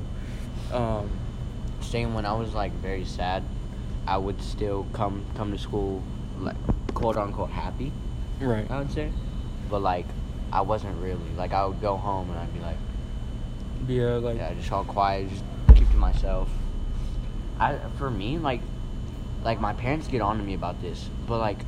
Um, 0.73 1.09
Saying 1.79 2.13
when 2.13 2.25
I 2.25 2.33
was 2.33 2.53
like 2.53 2.73
very 2.73 3.05
sad, 3.05 3.43
I 4.05 4.17
would 4.17 4.41
still 4.41 4.85
come 4.91 5.23
come 5.35 5.51
to 5.53 5.57
school 5.57 6.03
like 6.39 6.57
quote 6.93 7.15
unquote 7.15 7.49
happy. 7.51 7.93
Right. 8.41 8.69
I 8.69 8.79
would 8.79 8.91
say, 8.91 9.09
but 9.69 9.81
like 9.81 10.05
I 10.51 10.61
wasn't 10.61 10.97
really 11.01 11.29
like 11.37 11.53
I 11.53 11.65
would 11.65 11.79
go 11.79 11.95
home 11.95 12.29
and 12.29 12.37
I'd 12.39 12.53
be 12.53 12.59
like, 12.59 12.77
Yeah, 13.85 14.15
like 14.15 14.37
yeah, 14.37 14.53
just 14.53 14.71
all 14.71 14.83
quiet, 14.83 15.29
just 15.29 15.43
keep 15.75 15.89
to 15.91 15.97
myself. 15.97 16.49
I 17.59 17.77
for 17.97 18.09
me 18.09 18.37
like 18.37 18.61
like 19.43 19.59
my 19.59 19.73
parents 19.73 20.07
get 20.07 20.21
on 20.21 20.37
to 20.37 20.43
me 20.43 20.53
about 20.53 20.81
this, 20.81 21.09
but 21.27 21.39
like 21.39 21.59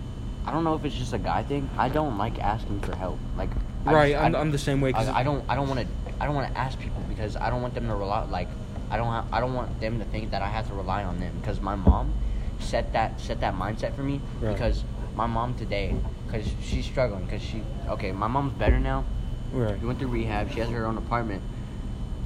I 0.46 0.52
don't 0.52 0.64
know 0.64 0.76
if 0.76 0.86
it's 0.86 0.96
just 0.96 1.14
a 1.14 1.18
guy 1.20 1.44
thing. 1.44 1.70
I 1.78 1.90
don't 1.90 2.18
like 2.18 2.40
asking 2.40 2.80
for 2.82 2.96
help. 2.96 3.20
Like 3.38 3.50
I 3.86 3.94
right. 3.94 4.12
just- 4.14 4.24
I'm, 4.24 4.36
I, 4.36 4.40
I'm 4.40 4.52
the 4.52 4.58
same 4.58 4.82
way. 4.82 4.94
'cause- 4.94 5.08
I, 5.08 5.20
I 5.20 5.24
don't 5.24 5.44
I 5.50 5.56
don't 5.56 5.68
want 5.70 5.82
to 5.82 5.88
I 6.20 6.26
don't 6.26 6.36
want 6.36 6.52
to 6.52 6.58
ask 6.60 6.80
people 6.80 7.02
because 7.08 7.36
I 7.38 7.50
don't 7.50 7.62
want 7.62 7.74
them 7.76 7.88
to 7.88 7.96
rely 7.96 8.24
like 8.26 8.50
I 8.92 8.98
don't 8.98 9.08
ha- 9.08 9.26
I 9.32 9.40
don't 9.40 9.54
want 9.54 9.80
them 9.80 10.00
to 10.00 10.06
think 10.06 10.32
that 10.32 10.42
I 10.42 10.48
have 10.50 10.68
to 10.68 10.74
rely 10.74 11.04
on 11.04 11.20
them 11.20 11.34
because 11.40 11.62
my 11.62 11.76
mom 11.76 12.14
set 12.60 12.92
that 12.94 13.20
set 13.22 13.40
that 13.42 13.54
mindset 13.56 13.94
for 13.96 14.04
me 14.04 14.20
Right. 14.42 14.54
because 14.54 14.84
my 15.16 15.28
mom 15.28 15.54
today 15.56 15.96
because 16.26 16.46
she's 16.62 16.86
struggling 16.86 17.24
because 17.26 17.42
she 17.42 17.64
okay 17.88 18.12
my 18.12 18.28
mom's 18.28 18.54
better 18.54 18.80
now 18.80 19.06
Right. 19.52 19.80
she 19.80 19.86
went 19.86 19.98
through 20.00 20.10
rehab 20.10 20.52
she 20.52 20.60
has 20.60 20.70
her 20.70 20.86
own 20.86 20.98
apartment 20.98 21.42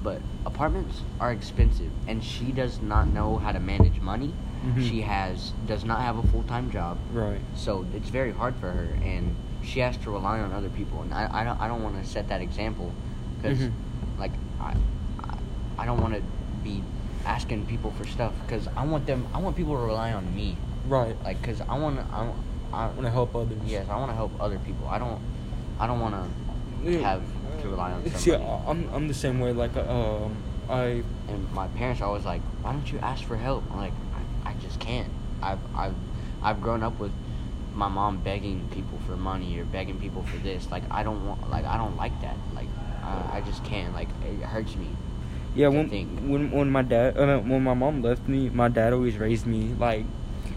but 0.03 0.21
apartments 0.45 1.01
are 1.19 1.31
expensive 1.31 1.91
and 2.07 2.23
she 2.23 2.51
does 2.51 2.81
not 2.81 3.07
know 3.07 3.37
how 3.37 3.51
to 3.51 3.59
manage 3.59 3.99
money 4.01 4.33
Mhm. 4.63 4.87
she 4.89 5.01
has 5.01 5.53
does 5.65 5.83
not 5.85 6.01
have 6.01 6.17
a 6.17 6.23
full-time 6.23 6.69
job 6.69 6.97
Right. 7.11 7.41
so 7.55 7.85
it's 7.93 8.09
very 8.09 8.31
hard 8.31 8.55
for 8.57 8.69
her 8.71 8.97
and 9.01 9.35
she 9.61 9.79
has 9.79 9.95
to 9.97 10.11
rely 10.11 10.39
on 10.39 10.51
other 10.53 10.69
people 10.69 11.01
and 11.01 11.13
i, 11.13 11.27
I 11.31 11.43
don't, 11.43 11.59
I 11.61 11.67
don't 11.67 11.83
want 11.83 11.95
to 12.01 12.03
set 12.09 12.27
that 12.27 12.41
example 12.41 12.93
because 13.37 13.59
Mhm. 13.59 13.71
like 14.17 14.33
I, 14.59 14.73
I, 15.19 15.37
I 15.79 15.85
don't 15.85 16.01
want 16.01 16.13
to 16.15 16.23
be 16.63 16.83
asking 17.25 17.65
people 17.65 17.91
for 17.91 18.05
stuff 18.05 18.33
because 18.45 18.67
i 18.75 18.85
want 18.85 19.05
them 19.05 19.27
i 19.33 19.39
want 19.39 19.55
people 19.55 19.73
to 19.73 19.79
rely 19.79 20.11
on 20.13 20.33
me 20.35 20.57
Right. 20.85 21.15
like 21.23 21.39
because 21.41 21.61
i 21.61 21.77
want 21.77 21.95
to 21.99 22.05
I, 22.13 22.19
I, 22.73 22.83
I 22.83 22.87
want 22.87 23.03
to 23.03 23.09
help 23.11 23.35
others. 23.35 23.59
yes 23.63 23.87
i 23.89 23.95
want 23.95 24.11
to 24.11 24.15
help 24.15 24.35
other 24.41 24.59
people 24.59 24.87
i 24.89 24.99
don't 24.99 25.21
i 25.79 25.87
don't 25.87 25.99
want 26.01 26.15
to 26.15 26.23
Yeah. 26.91 26.99
have 26.99 27.23
to 27.63 27.69
rely 27.69 27.91
on 27.91 28.03
somebody 28.03 28.23
See, 28.23 28.33
I'm 28.35 28.89
I'm 28.93 29.07
the 29.07 29.13
same 29.13 29.39
way. 29.39 29.51
Like, 29.51 29.75
uh, 29.75 29.81
um, 29.81 30.35
I 30.69 31.03
and 31.27 31.51
my 31.53 31.67
parents 31.79 32.01
are 32.01 32.05
always 32.05 32.25
like, 32.25 32.41
"Why 32.61 32.73
don't 32.73 32.89
you 32.91 32.99
ask 32.99 33.23
for 33.23 33.35
help?" 33.35 33.63
I'm 33.71 33.77
like, 33.77 33.93
I, 34.45 34.51
I 34.51 34.53
just 34.61 34.79
can't. 34.79 35.09
I've 35.41 35.59
I've 35.75 35.95
I've 36.41 36.61
grown 36.61 36.83
up 36.83 36.99
with 36.99 37.11
my 37.73 37.87
mom 37.87 38.17
begging 38.21 38.67
people 38.71 38.99
for 39.07 39.17
money 39.17 39.57
or 39.59 39.65
begging 39.65 39.99
people 39.99 40.23
for 40.23 40.37
this. 40.37 40.69
Like 40.69 40.83
I 40.91 41.03
don't 41.03 41.25
want 41.25 41.49
like 41.49 41.65
I 41.65 41.77
don't 41.77 41.97
like 41.97 42.13
that. 42.21 42.37
Like 42.53 42.67
I, 43.03 43.37
I 43.37 43.41
just 43.41 43.63
can't. 43.65 43.93
Like 43.93 44.09
it 44.23 44.43
hurts 44.43 44.75
me. 44.75 44.87
Yeah, 45.55 45.67
when 45.67 45.89
when 46.29 46.51
when 46.51 46.69
my 46.71 46.81
dad 46.81 47.17
uh, 47.17 47.39
when 47.39 47.63
my 47.63 47.73
mom 47.73 48.01
left 48.01 48.27
me, 48.27 48.49
my 48.49 48.69
dad 48.69 48.93
always 48.93 49.17
raised 49.17 49.45
me 49.45 49.73
like, 49.77 50.05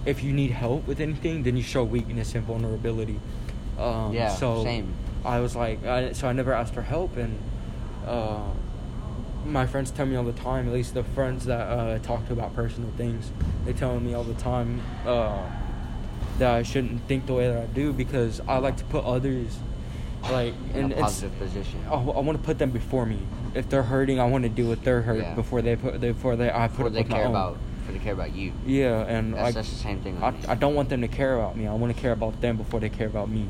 if 0.06 0.22
you 0.22 0.32
need 0.32 0.52
help 0.52 0.86
with 0.86 1.00
anything, 1.00 1.42
then 1.42 1.56
you 1.56 1.62
show 1.62 1.84
weakness 1.84 2.34
and 2.34 2.44
vulnerability. 2.44 3.20
Um, 3.78 4.14
Yeah, 4.14 4.34
so 4.34 4.64
same. 4.64 4.88
I 5.26 5.40
was 5.40 5.56
like, 5.56 5.84
I, 5.84 6.12
so 6.12 6.28
I 6.28 6.32
never 6.32 6.52
asked 6.52 6.72
for 6.72 6.82
help, 6.82 7.16
and 7.16 7.36
uh, 8.06 8.40
my 9.44 9.66
friends 9.66 9.90
tell 9.90 10.06
me 10.06 10.14
all 10.14 10.24
the 10.24 10.32
time. 10.32 10.68
At 10.68 10.72
least 10.72 10.94
the 10.94 11.02
friends 11.02 11.44
that 11.46 11.60
uh, 11.66 11.98
talk 11.98 12.26
to 12.28 12.32
about 12.32 12.54
personal 12.54 12.90
things, 12.96 13.32
they 13.64 13.72
tell 13.72 13.98
me 13.98 14.14
all 14.14 14.24
the 14.24 14.34
time 14.34 14.80
uh, 15.04 15.42
that 16.38 16.54
I 16.54 16.62
shouldn't 16.62 17.02
think 17.08 17.26
the 17.26 17.34
way 17.34 17.48
that 17.48 17.58
I 17.60 17.66
do 17.66 17.92
because 17.92 18.40
I 18.46 18.58
like 18.58 18.76
to 18.76 18.84
put 18.84 19.04
others 19.04 19.58
like 20.30 20.54
In 20.74 20.92
a 20.92 20.96
positive 20.96 21.36
position. 21.38 21.84
I, 21.90 21.96
want 21.96 22.38
to 22.38 22.44
put 22.44 22.58
them 22.58 22.70
before 22.70 23.04
me. 23.04 23.18
If 23.54 23.68
they're 23.68 23.82
hurting, 23.82 24.20
I 24.20 24.26
want 24.26 24.44
to 24.44 24.48
deal 24.48 24.68
with 24.68 24.84
their 24.84 25.02
hurt 25.02 25.18
Yeah. 25.18 25.34
before 25.34 25.60
they 25.62 25.76
put 25.76 26.00
before 26.00 26.36
they 26.36 26.50
I 26.52 26.68
put 26.68 26.76
Before 26.76 26.86
it 26.88 26.90
they 26.92 27.02
my 27.04 27.16
care 27.16 27.24
own. 27.24 27.30
about. 27.30 27.58
Before 27.80 27.92
they 27.98 28.04
care 28.04 28.12
about 28.12 28.34
you. 28.34 28.52
Yeah, 28.66 29.02
and 29.06 29.34
That's, 29.34 29.48
I, 29.48 29.50
that's 29.52 29.70
the 29.70 29.76
same 29.76 30.00
thing. 30.00 30.22
I. 30.22 30.34
I 30.48 30.54
don't 30.56 30.74
want 30.74 30.88
them 30.88 31.00
to 31.02 31.08
care 31.08 31.36
about 31.36 31.56
me. 31.56 31.66
I 31.66 31.74
want 31.74 31.94
to 31.94 32.00
care 32.00 32.12
about 32.12 32.40
them 32.40 32.56
before 32.56 32.80
they 32.80 32.88
care 32.88 33.06
about 33.06 33.28
me. 33.28 33.46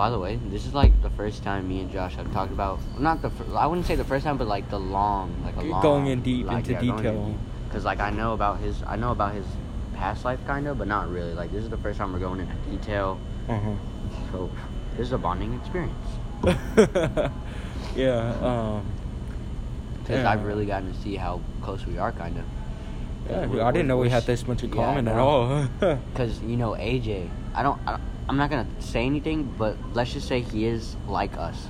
By 0.00 0.08
the 0.08 0.18
way, 0.18 0.36
this 0.46 0.64
is 0.64 0.72
like 0.72 1.02
the 1.02 1.10
first 1.10 1.42
time 1.42 1.68
me 1.68 1.80
and 1.80 1.90
Josh 1.92 2.14
have 2.14 2.32
talked 2.32 2.52
about 2.52 2.80
not 2.98 3.20
the 3.20 3.28
fir- 3.28 3.54
I 3.54 3.66
wouldn't 3.66 3.86
say 3.86 3.96
the 3.96 4.04
first 4.04 4.24
time, 4.24 4.38
but 4.38 4.48
like 4.48 4.70
the 4.70 4.80
long, 4.80 5.30
like 5.44 5.56
a 5.56 5.60
long 5.60 5.82
going 5.82 6.06
in 6.06 6.22
deep 6.22 6.46
like, 6.46 6.66
into 6.66 6.72
yeah, 6.72 6.96
detail. 6.96 7.26
deep. 7.26 7.36
Cause 7.70 7.84
like 7.84 8.00
I 8.00 8.08
know 8.08 8.32
about 8.32 8.60
his, 8.60 8.82
I 8.84 8.96
know 8.96 9.12
about 9.12 9.34
his 9.34 9.44
past 9.92 10.24
life 10.24 10.40
kind 10.46 10.66
of, 10.68 10.78
but 10.78 10.88
not 10.88 11.10
really. 11.10 11.34
Like 11.34 11.52
this 11.52 11.64
is 11.64 11.68
the 11.68 11.76
first 11.76 11.98
time 11.98 12.14
we're 12.14 12.18
going 12.18 12.40
into 12.40 12.54
detail, 12.70 13.20
Uh 13.46 13.60
so 14.32 14.48
this 14.96 15.08
is 15.08 15.12
a 15.12 15.18
bonding 15.18 15.52
experience. 15.60 15.92
yeah. 17.94 18.32
Um. 18.40 18.86
Cause 20.06 20.16
Yeah. 20.16 20.30
I've 20.30 20.46
really 20.46 20.64
gotten 20.64 20.94
to 20.94 20.98
see 21.02 21.16
how 21.16 21.42
close 21.60 21.84
we 21.84 21.98
are, 21.98 22.12
kind 22.12 22.38
of. 22.38 22.44
Yeah, 23.28 23.66
I 23.66 23.70
didn't 23.70 23.88
know 23.88 23.98
we 23.98 24.08
had 24.08 24.24
this 24.24 24.48
much 24.48 24.62
in 24.62 24.70
yeah, 24.70 24.76
common 24.76 25.08
at 25.08 25.18
all. 25.18 25.68
Cause 26.14 26.40
you 26.40 26.56
know 26.56 26.70
AJ, 26.70 27.28
I 27.54 27.62
don't, 27.62 27.78
I 27.86 27.90
don't, 27.90 28.09
I'm 28.30 28.36
not 28.36 28.48
gonna 28.48 28.68
say 28.78 29.04
anything, 29.06 29.52
but 29.58 29.76
let's 29.92 30.12
just 30.12 30.28
say 30.28 30.40
he 30.40 30.64
is 30.64 30.94
like 31.08 31.36
us, 31.36 31.66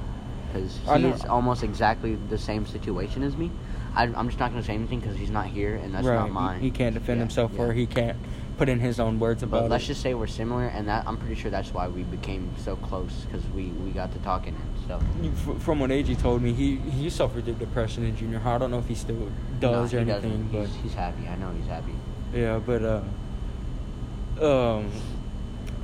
cause 0.52 0.78
I 0.86 0.98
he 0.98 1.06
is 1.06 1.24
almost 1.24 1.62
exactly 1.62 2.16
the 2.28 2.36
same 2.36 2.66
situation 2.66 3.22
as 3.22 3.34
me. 3.34 3.50
I, 3.94 4.02
I'm 4.02 4.28
just 4.28 4.38
not 4.38 4.50
gonna 4.50 4.62
say 4.62 4.74
anything 4.74 5.00
because 5.00 5.16
he's 5.16 5.30
not 5.30 5.46
here, 5.46 5.76
and 5.76 5.94
that's 5.94 6.06
right. 6.06 6.16
not 6.16 6.30
mine. 6.32 6.60
He, 6.60 6.70
can't 6.70 6.92
defend 6.92 7.16
Yeah, 7.16 7.22
himself, 7.24 7.52
yeah. 7.54 7.62
or 7.62 7.72
he 7.72 7.86
can't 7.86 8.18
put 8.58 8.68
in 8.68 8.78
his 8.78 9.00
own 9.00 9.18
words 9.18 9.42
about 9.42 9.62
But 9.62 9.70
let's 9.70 9.84
it. 9.84 9.86
just 9.86 10.02
say 10.02 10.12
we're 10.12 10.26
similar, 10.26 10.66
and 10.66 10.86
that 10.86 11.06
I'm 11.06 11.16
pretty 11.16 11.34
sure 11.34 11.50
that's 11.50 11.72
why 11.72 11.88
we 11.88 12.02
became 12.02 12.50
so 12.58 12.76
close 12.76 13.24
because 13.24 13.42
we 13.54 13.68
we 13.68 13.90
got 13.92 14.12
to 14.12 14.18
talking 14.18 14.54
and 14.54 14.84
stuff. 14.84 15.02
You- 15.22 15.32
From 15.60 15.80
what 15.80 15.88
AJ 15.88 16.20
told 16.20 16.42
me, 16.42 16.52
he 16.52 16.76
he 16.76 17.08
suffered 17.08 17.46
the 17.46 17.52
depression 17.52 18.04
in 18.04 18.14
junior 18.18 18.38
high. 18.38 18.56
I 18.56 18.58
don't 18.58 18.70
know 18.70 18.80
if 18.80 18.86
he 18.86 18.94
still 18.96 19.30
does 19.60 19.94
No, 19.94 19.98
or 19.98 20.02
anything, 20.02 20.06
doesn't. 20.06 20.52
but 20.52 20.66
he's, 20.66 20.76
he's 20.82 20.92
happy. 20.94 21.26
I 21.26 21.36
know 21.36 21.52
he's 21.58 21.68
happy. 21.68 21.94
yeah, 22.34 22.58
but 22.58 22.82
uh, 24.42 24.76
um, 24.78 24.90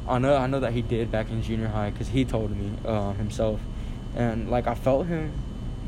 I 0.08 0.18
know 0.18 0.36
I 0.36 0.46
know 0.46 0.60
that 0.60 0.72
he 0.72 0.82
did 0.82 1.10
back 1.10 1.30
in 1.30 1.42
junior 1.42 1.68
high 1.68 1.90
because 1.90 2.08
he 2.08 2.24
told 2.24 2.50
me 2.56 2.72
uh, 2.84 3.12
himself, 3.14 3.60
and 4.14 4.50
like 4.50 4.66
I 4.66 4.74
felt 4.74 5.06
him, 5.06 5.32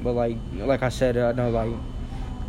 but 0.03 0.13
like 0.13 0.37
like 0.55 0.83
I 0.83 0.89
said, 0.89 1.17
I 1.17 1.33
know 1.33 1.51
like 1.51 1.73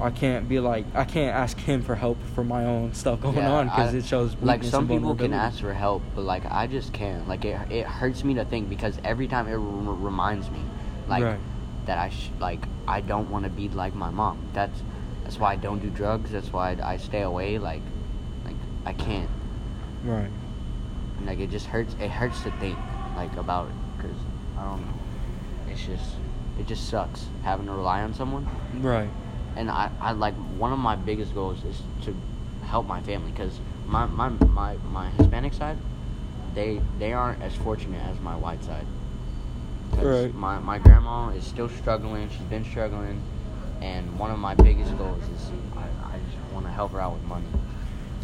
I 0.01 0.09
can't 0.11 0.47
be 0.47 0.59
like 0.59 0.85
I 0.95 1.03
can't 1.03 1.35
ask 1.35 1.57
him 1.57 1.81
for 1.83 1.95
help 1.95 2.17
for 2.33 2.43
my 2.43 2.65
own 2.65 2.93
stuff 2.93 3.21
going 3.21 3.35
Yeah, 3.37 3.51
on 3.51 3.65
because 3.67 3.93
it 3.93 4.05
shows 4.05 4.35
like 4.41 4.63
some 4.63 4.87
people 4.87 5.13
can 5.15 5.33
ask 5.33 5.59
for 5.59 5.73
help, 5.73 6.01
but 6.15 6.21
like 6.23 6.45
I 6.49 6.67
just 6.67 6.93
can't. 6.93 7.27
Like 7.27 7.45
it 7.45 7.59
it 7.71 7.85
hurts 7.85 8.23
me 8.23 8.33
to 8.35 8.45
think 8.45 8.69
because 8.69 8.97
every 9.03 9.27
time 9.27 9.47
it 9.47 9.53
r- 9.53 9.59
reminds 9.59 10.49
me, 10.49 10.61
like 11.07 11.23
Right. 11.23 11.39
that 11.85 11.97
I 11.97 12.09
sh- 12.09 12.31
like 12.39 12.65
I 12.87 13.01
don't 13.01 13.29
want 13.29 13.43
to 13.43 13.49
be 13.51 13.69
like 13.69 13.93
my 13.93 14.09
mom. 14.09 14.39
That's 14.53 14.81
that's 15.23 15.37
why 15.37 15.53
I 15.53 15.55
don't 15.57 15.79
do 15.79 15.89
drugs. 15.89 16.31
That's 16.31 16.51
why 16.51 16.71
I, 16.81 16.93
I 16.93 16.97
stay 16.97 17.21
away. 17.21 17.59
Like 17.59 17.81
like 18.45 18.55
I 18.85 18.93
can't. 18.93 19.29
right. 20.03 20.31
And, 21.19 21.27
like 21.27 21.39
it 21.39 21.51
just 21.51 21.67
hurts. 21.67 21.95
It 21.99 22.09
hurts 22.09 22.41
to 22.43 22.51
think 22.51 22.77
like 23.15 23.35
about 23.37 23.67
it 23.67 23.75
because 23.97 24.17
I 24.57 24.63
don't 24.63 24.81
know. 24.81 24.93
It's 25.69 25.85
just 25.85 26.15
it 26.59 26.67
just 26.67 26.89
sucks 26.89 27.25
having 27.43 27.67
to 27.67 27.71
rely 27.73 28.01
on 28.01 28.13
someone. 28.13 28.47
Right. 28.75 29.09
And 29.55 29.69
I, 29.69 29.91
I 29.99 30.11
like 30.13 30.35
one 30.57 30.71
of 30.71 30.79
my 30.79 30.95
biggest 30.95 31.33
goals 31.33 31.63
is 31.63 31.81
to 32.05 32.15
help 32.65 32.87
my 32.87 33.01
family 33.01 33.31
because 33.31 33.59
my, 33.87 34.05
my 34.05 34.29
my 34.29 34.75
my 34.91 35.09
Hispanic 35.11 35.53
side, 35.53 35.77
they 36.55 36.81
they 36.97 37.13
aren't 37.13 37.41
as 37.41 37.55
fortunate 37.55 38.01
as 38.05 38.19
my 38.19 38.35
white 38.35 38.63
side. 38.63 38.85
Right. 39.97 40.33
My 40.33 40.59
my 40.59 40.79
grandma 40.79 41.29
is 41.29 41.43
still 41.43 41.69
struggling. 41.69 42.29
She's 42.29 42.39
been 42.41 42.63
struggling, 42.63 43.21
and 43.81 44.17
one 44.19 44.31
of 44.31 44.39
my 44.39 44.55
biggest 44.55 44.97
goals 44.97 45.23
is 45.23 45.51
I, 45.75 46.13
I 46.13 46.19
just 46.19 46.53
want 46.53 46.65
to 46.65 46.71
help 46.71 46.91
her 46.91 47.01
out 47.01 47.13
with 47.13 47.23
money. 47.23 47.47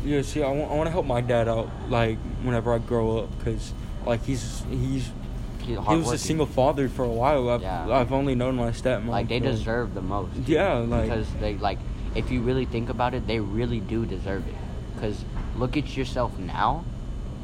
Yeah, 0.04 0.22
see, 0.22 0.44
I 0.44 0.52
want, 0.52 0.72
I 0.72 0.76
want 0.76 0.88
to 0.88 0.92
help 0.92 1.06
my 1.06 1.22
dad 1.22 1.48
out, 1.48 1.70
like, 1.90 2.18
whenever 2.44 2.74
I 2.74 2.78
grow 2.80 3.20
up, 3.20 3.38
because, 3.40 3.74
like, 4.06 4.24
he's, 4.24 4.64
he's, 4.70 5.12
He's 5.60 5.80
he 5.80 5.96
was 5.96 6.12
a 6.12 6.18
single 6.20 6.46
father 6.46 6.88
for 6.88 7.04
a 7.04 7.10
while. 7.10 7.50
I've, 7.50 7.64
Yeah. 7.64 7.90
I've 7.90 8.14
only 8.14 8.36
known 8.36 8.56
my 8.56 8.70
stepmom. 8.70 9.08
Like 9.08 9.28
they 9.30 9.40
deserve 9.40 9.96
the 9.96 10.02
most. 10.04 10.36
Yeah, 10.46 10.74
like- 10.76 11.10
because 11.10 11.26
they 11.40 11.56
like 11.56 11.80
if 12.14 12.30
you 12.30 12.42
really 12.42 12.66
think 12.66 12.90
about 12.90 13.16
it, 13.16 13.26
they 13.26 13.40
really 13.40 13.80
do 13.80 14.06
deserve 14.06 14.48
it. 14.48 14.54
Because 14.94 15.26
look 15.56 15.76
at 15.76 15.98
yourself 15.98 16.38
now, 16.38 16.86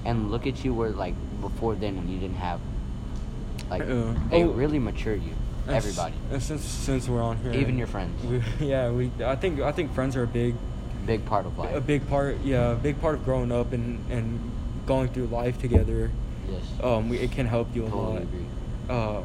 and 0.05 0.29
look 0.29 0.45
at 0.45 0.63
you 0.63 0.71
where 0.71 0.91
like 0.91 1.15
before 1.41 1.73
then 1.73 1.97
when 1.97 2.09
you 2.09 2.19
didn't 2.19 2.35
have. 2.35 2.59
Like 3.71 3.81
Yeah. 3.87 4.13
they 4.29 4.43
Oh. 4.43 4.51
really 4.51 4.77
matured 4.77 5.23
you, 5.23 5.33
everybody, 5.67 6.13
since, 6.37 6.61
since 6.63 7.09
we're 7.09 7.23
on 7.23 7.37
here. 7.37 7.53
even 7.53 7.75
your 7.75 7.87
friends. 7.87 8.23
We, 8.23 8.43
yeah, 8.67 8.91
we, 8.91 9.09
I 9.25 9.35
think, 9.35 9.61
I 9.61 9.71
think 9.71 9.95
friends 9.95 10.15
are 10.15 10.23
a 10.23 10.27
big, 10.27 10.53
Big 11.05 11.25
part 11.25 11.45
of 11.45 11.57
life. 11.57 11.75
a 11.75 11.81
big 11.81 12.07
part, 12.07 12.37
yeah, 12.43 12.71
a 12.71 12.75
big 12.75 12.99
part 13.01 13.15
of 13.15 13.25
growing 13.25 13.51
up 13.51 13.73
and, 13.73 13.99
and 14.11 14.39
going 14.85 15.07
through 15.09 15.27
life 15.27 15.59
together. 15.59 16.11
yes. 16.49 16.61
Um, 16.83 17.09
we, 17.09 17.17
it 17.17 17.31
can 17.31 17.47
help 17.47 17.75
you 17.75 17.85
a 17.85 17.89
totally 17.89 18.13
lot. 18.13 18.21
agree. 18.21 18.45
um, 18.89 19.23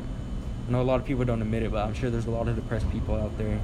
I 0.69 0.73
know 0.73 0.81
a 0.81 0.85
lot 0.85 1.01
of 1.01 1.07
people 1.07 1.25
don't 1.25 1.41
admit 1.43 1.63
it, 1.63 1.71
but 1.71 1.85
I'm 1.87 1.95
sure 1.95 2.11
there's 2.11 2.27
a 2.27 2.31
lot 2.31 2.49
of 2.49 2.57
depressed 2.57 2.91
people 2.91 3.15
out 3.15 3.37
there 3.39 3.61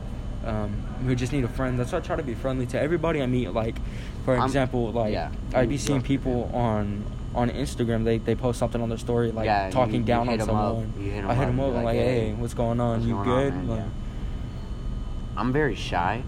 um, 0.46 0.70
who 1.04 1.14
just 1.14 1.32
need 1.32 1.42
a 1.44 1.48
friend. 1.48 1.78
That's 1.78 1.90
why 1.92 1.98
I 1.98 2.00
try 2.00 2.16
to 2.16 2.22
be 2.22 2.34
friendly 2.34 2.66
to 2.66 2.80
everybody 2.80 3.20
I 3.22 3.26
meet. 3.26 3.52
Like, 3.52 3.76
for 4.24 4.34
I'm- 4.36 4.44
example, 4.44 4.92
like 4.92 5.12
yeah. 5.12 5.30
I'd 5.54 5.68
be 5.68 5.78
seeing 5.78 6.02
people 6.02 6.50
on 6.54 7.04
on 7.34 7.48
Instagram. 7.50 8.04
They 8.04 8.18
they 8.18 8.34
post 8.34 8.58
something 8.58 8.80
on 8.82 8.88
their 8.88 8.98
story 8.98 9.32
like 9.32 9.46
Yeah, 9.46 9.70
talking 9.70 9.94
you- 9.94 10.00
you 10.00 10.04
down 10.06 10.28
on 10.28 10.38
hit 10.38 10.40
'em 10.42 10.50
up. 10.54 10.68
someone. 10.76 10.92
You 10.98 11.10
hit 11.10 11.24
'em 11.24 11.30
I 11.30 11.34
hit 11.34 11.46
them 11.46 11.58
up. 11.60 11.68
I'm 11.68 11.74
like, 11.76 11.84
like, 11.84 11.96
"Hey, 11.96 12.32
what's 12.34 12.54
going 12.54 12.78
on? 12.78 12.98
what's 12.98 13.06
you 13.06 13.14
going 13.14 13.28
on, 13.28 13.34
good? 13.42 13.54
man?" 13.54 13.68
Like, 13.68 13.78
Yeah. 13.80 15.40
I'm 15.40 15.52
very 15.52 15.74
shy. 15.74 16.22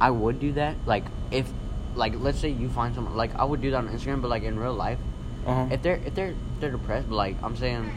I 0.00 0.10
would 0.10 0.40
do 0.40 0.52
that. 0.52 0.76
Like 0.86 1.04
if, 1.30 1.48
like 1.94 2.14
let's 2.18 2.38
say 2.38 2.50
you 2.50 2.68
find 2.68 2.94
someone 2.94 3.16
like 3.16 3.34
I 3.34 3.44
would 3.44 3.60
do 3.60 3.70
that 3.70 3.78
on 3.78 3.88
Instagram, 3.88 4.22
but 4.22 4.28
like 4.28 4.42
in 4.42 4.58
real 4.58 4.74
life, 4.74 4.98
uh-huh. 5.46 5.68
if 5.70 5.82
they're 5.82 6.00
if 6.04 6.14
they're 6.14 6.34
they're 6.60 6.70
depressed, 6.70 7.08
but 7.08 7.16
like 7.16 7.36
I'm 7.42 7.56
saying, 7.56 7.90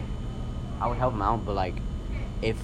I 0.80 0.88
would 0.88 0.98
help 0.98 1.14
them 1.14 1.22
out, 1.22 1.46
but 1.46 1.56
like, 1.56 1.76
if 2.42 2.58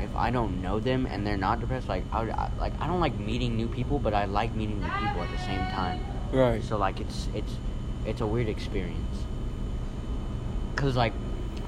if 0.00 0.14
I 0.14 0.30
don't 0.30 0.62
know 0.62 0.80
them 0.80 1.06
and 1.06 1.26
they're 1.26 1.36
not 1.36 1.60
depressed, 1.60 1.88
like 1.88 2.04
I 2.12 2.22
would, 2.22 2.30
I, 2.30 2.50
like 2.58 2.72
I 2.80 2.86
don't 2.86 3.00
like 3.00 3.18
meeting 3.18 3.56
new 3.56 3.68
people, 3.68 3.98
but 3.98 4.14
I 4.14 4.24
like 4.24 4.54
meeting 4.54 4.80
new 4.80 4.90
people 4.90 5.22
at 5.22 5.30
the 5.30 5.38
same 5.38 5.60
time. 5.72 6.00
Right. 6.32 6.62
So 6.62 6.78
like 6.78 7.00
it's 7.00 7.28
it's 7.34 7.52
it's 8.06 8.20
a 8.20 8.26
weird 8.26 8.48
experience. 8.48 9.24
Cause 10.76 10.96
like 10.96 11.12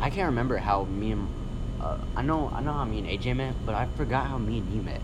I 0.01 0.09
can't 0.09 0.27
remember 0.27 0.57
how 0.57 0.85
me 0.85 1.13
and 1.13 1.29
uh, 1.81 1.99
I 2.17 2.23
know 2.23 2.51
I 2.55 2.61
know 2.61 2.73
how 2.73 2.85
me 2.85 2.99
and 3.01 3.09
AJ 3.09 3.37
met, 3.37 3.55
but 3.67 3.75
I 3.75 3.87
forgot 3.97 4.27
how 4.29 4.39
me 4.39 4.59
and 4.59 4.73
you 4.73 4.83
met. 4.83 5.01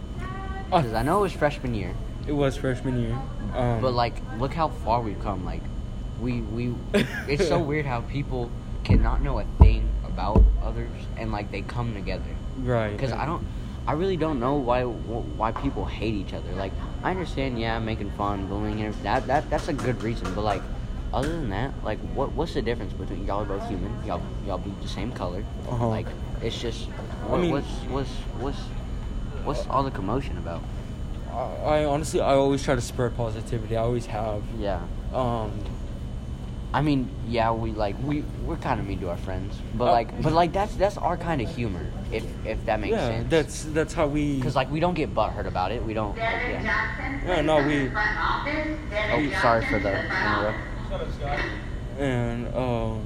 Uh, 0.73 0.83
Cause 0.83 0.93
I 0.95 1.03
know 1.03 1.19
it 1.19 1.23
was 1.23 1.33
freshman 1.33 1.75
year, 1.75 1.95
It 2.27 2.33
was 2.33 2.57
freshman 2.57 3.01
year. 3.01 3.17
Um, 3.55 3.81
but 3.81 3.93
like 3.95 4.15
look 4.39 4.53
how 4.53 4.69
far 4.69 5.01
we've 5.01 5.21
come. 5.23 5.45
Like 5.45 5.63
we 6.21 6.41
we 6.41 6.75
it's 7.29 7.47
so 7.49 7.59
weird 7.59 7.87
how 7.87 8.01
people 8.03 8.51
cannot 8.85 9.23
know 9.23 9.39
a 9.39 9.45
thing 9.59 9.89
about 10.05 10.43
others 10.63 10.91
and 11.17 11.31
like 11.33 11.51
they 11.51 11.63
come 11.63 11.95
together. 11.95 12.25
right. 12.59 12.91
Because 12.93 13.13
I 13.13 13.27
don't, 13.27 13.47
I 13.87 13.93
really 13.93 14.17
don't 14.17 14.41
know 14.41 14.55
why 14.57 14.83
why 14.83 15.53
people 15.53 15.85
hate 15.85 16.15
each 16.15 16.33
other. 16.33 16.51
Like 16.53 16.73
I 17.05 17.11
understand, 17.13 17.61
yeah, 17.61 17.79
making 17.79 18.11
fun, 18.13 18.47
bullying, 18.49 18.81
and 18.83 18.95
that 19.05 19.27
that 19.29 19.49
that's 19.49 19.69
a 19.69 19.73
good 19.73 20.03
reason. 20.03 20.35
But 20.35 20.43
like, 20.43 20.63
other 21.13 21.29
than 21.29 21.51
that, 21.51 21.73
like, 21.85 22.01
what 22.15 22.33
what's 22.33 22.55
the 22.55 22.63
difference 22.63 22.93
between 22.93 23.25
y'all 23.25 23.43
are 23.43 23.45
both 23.45 23.69
human? 23.69 23.93
Y'all 24.05 24.23
y'all 24.47 24.59
be 24.59 24.73
the 24.83 24.89
same 24.89 25.13
color. 25.13 25.45
Uh-huh. 25.69 25.89
Like 25.89 26.07
it's 26.43 26.61
just, 26.61 26.89
I 27.31 27.37
mean- 27.37 27.53
what's 27.53 27.69
what's 27.89 28.11
what's 28.41 28.59
what's 29.47 29.67
all 29.69 29.83
the 29.83 29.91
commotion 29.91 30.37
about? 30.39 30.63
I, 31.33 31.37
I 31.81 31.85
honestly, 31.85 32.21
I 32.21 32.35
always 32.35 32.63
try 32.63 32.75
to 32.75 32.81
spread 32.81 33.17
positivity. 33.17 33.77
I 33.77 33.83
always 33.83 34.07
have. 34.07 34.43
Yeah. 34.59 34.81
Um, 35.15 35.53
I 36.75 36.83
mean, 36.83 37.09
yeah, 37.29 37.53
we 37.53 37.71
like 37.73 37.97
we 38.03 38.23
we're 38.45 38.57
kind 38.57 38.81
of 38.81 38.87
mean 38.87 39.01
to 39.01 39.09
our 39.09 39.17
friends, 39.17 39.57
but 39.75 39.87
Uh, 39.89 39.93
like, 39.93 40.23
but 40.23 40.33
like 40.33 40.53
that's 40.53 40.75
that's 40.75 40.99
our 40.99 41.17
kind 41.17 41.41
of 41.41 41.49
humor, 41.55 41.87
if 42.13 42.25
if 42.45 42.63
that 42.67 42.81
makes 42.81 42.93
yeah, 42.97 43.09
sense. 43.09 43.31
that's 43.31 43.63
that's 43.73 43.95
how 43.95 44.07
we. 44.07 44.37
because 44.37 44.57
like 44.57 44.71
we 44.71 44.81
don't 44.81 44.95
get 44.95 45.15
butthurt 45.15 45.47
about 45.47 45.73
it. 45.73 45.83
We 45.85 45.95
don't. 45.95 46.11
Like, 46.19 46.19
yeah. 46.51 47.23
Yeah, 47.27 47.41
no, 47.41 47.63
we- 47.67 47.91
Oh, 49.09 49.41
sorry 49.41 49.65
for 49.67 49.79
the 49.79 49.95
interrupt. 49.97 50.59
and 51.99 52.49
um, 52.55 53.01